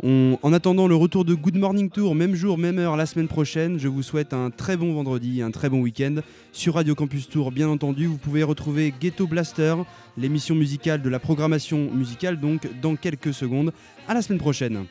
[0.03, 3.81] En attendant le retour de Good Morning Tour, même jour, même heure, la semaine prochaine,
[3.81, 6.17] je vous souhaite un très bon vendredi, un très bon week-end.
[6.53, 9.75] Sur Radio Campus Tour, bien entendu, vous pouvez retrouver Ghetto Blaster,
[10.17, 13.73] l'émission musicale de la programmation musicale, donc dans quelques secondes.
[14.07, 14.85] À la semaine prochaine.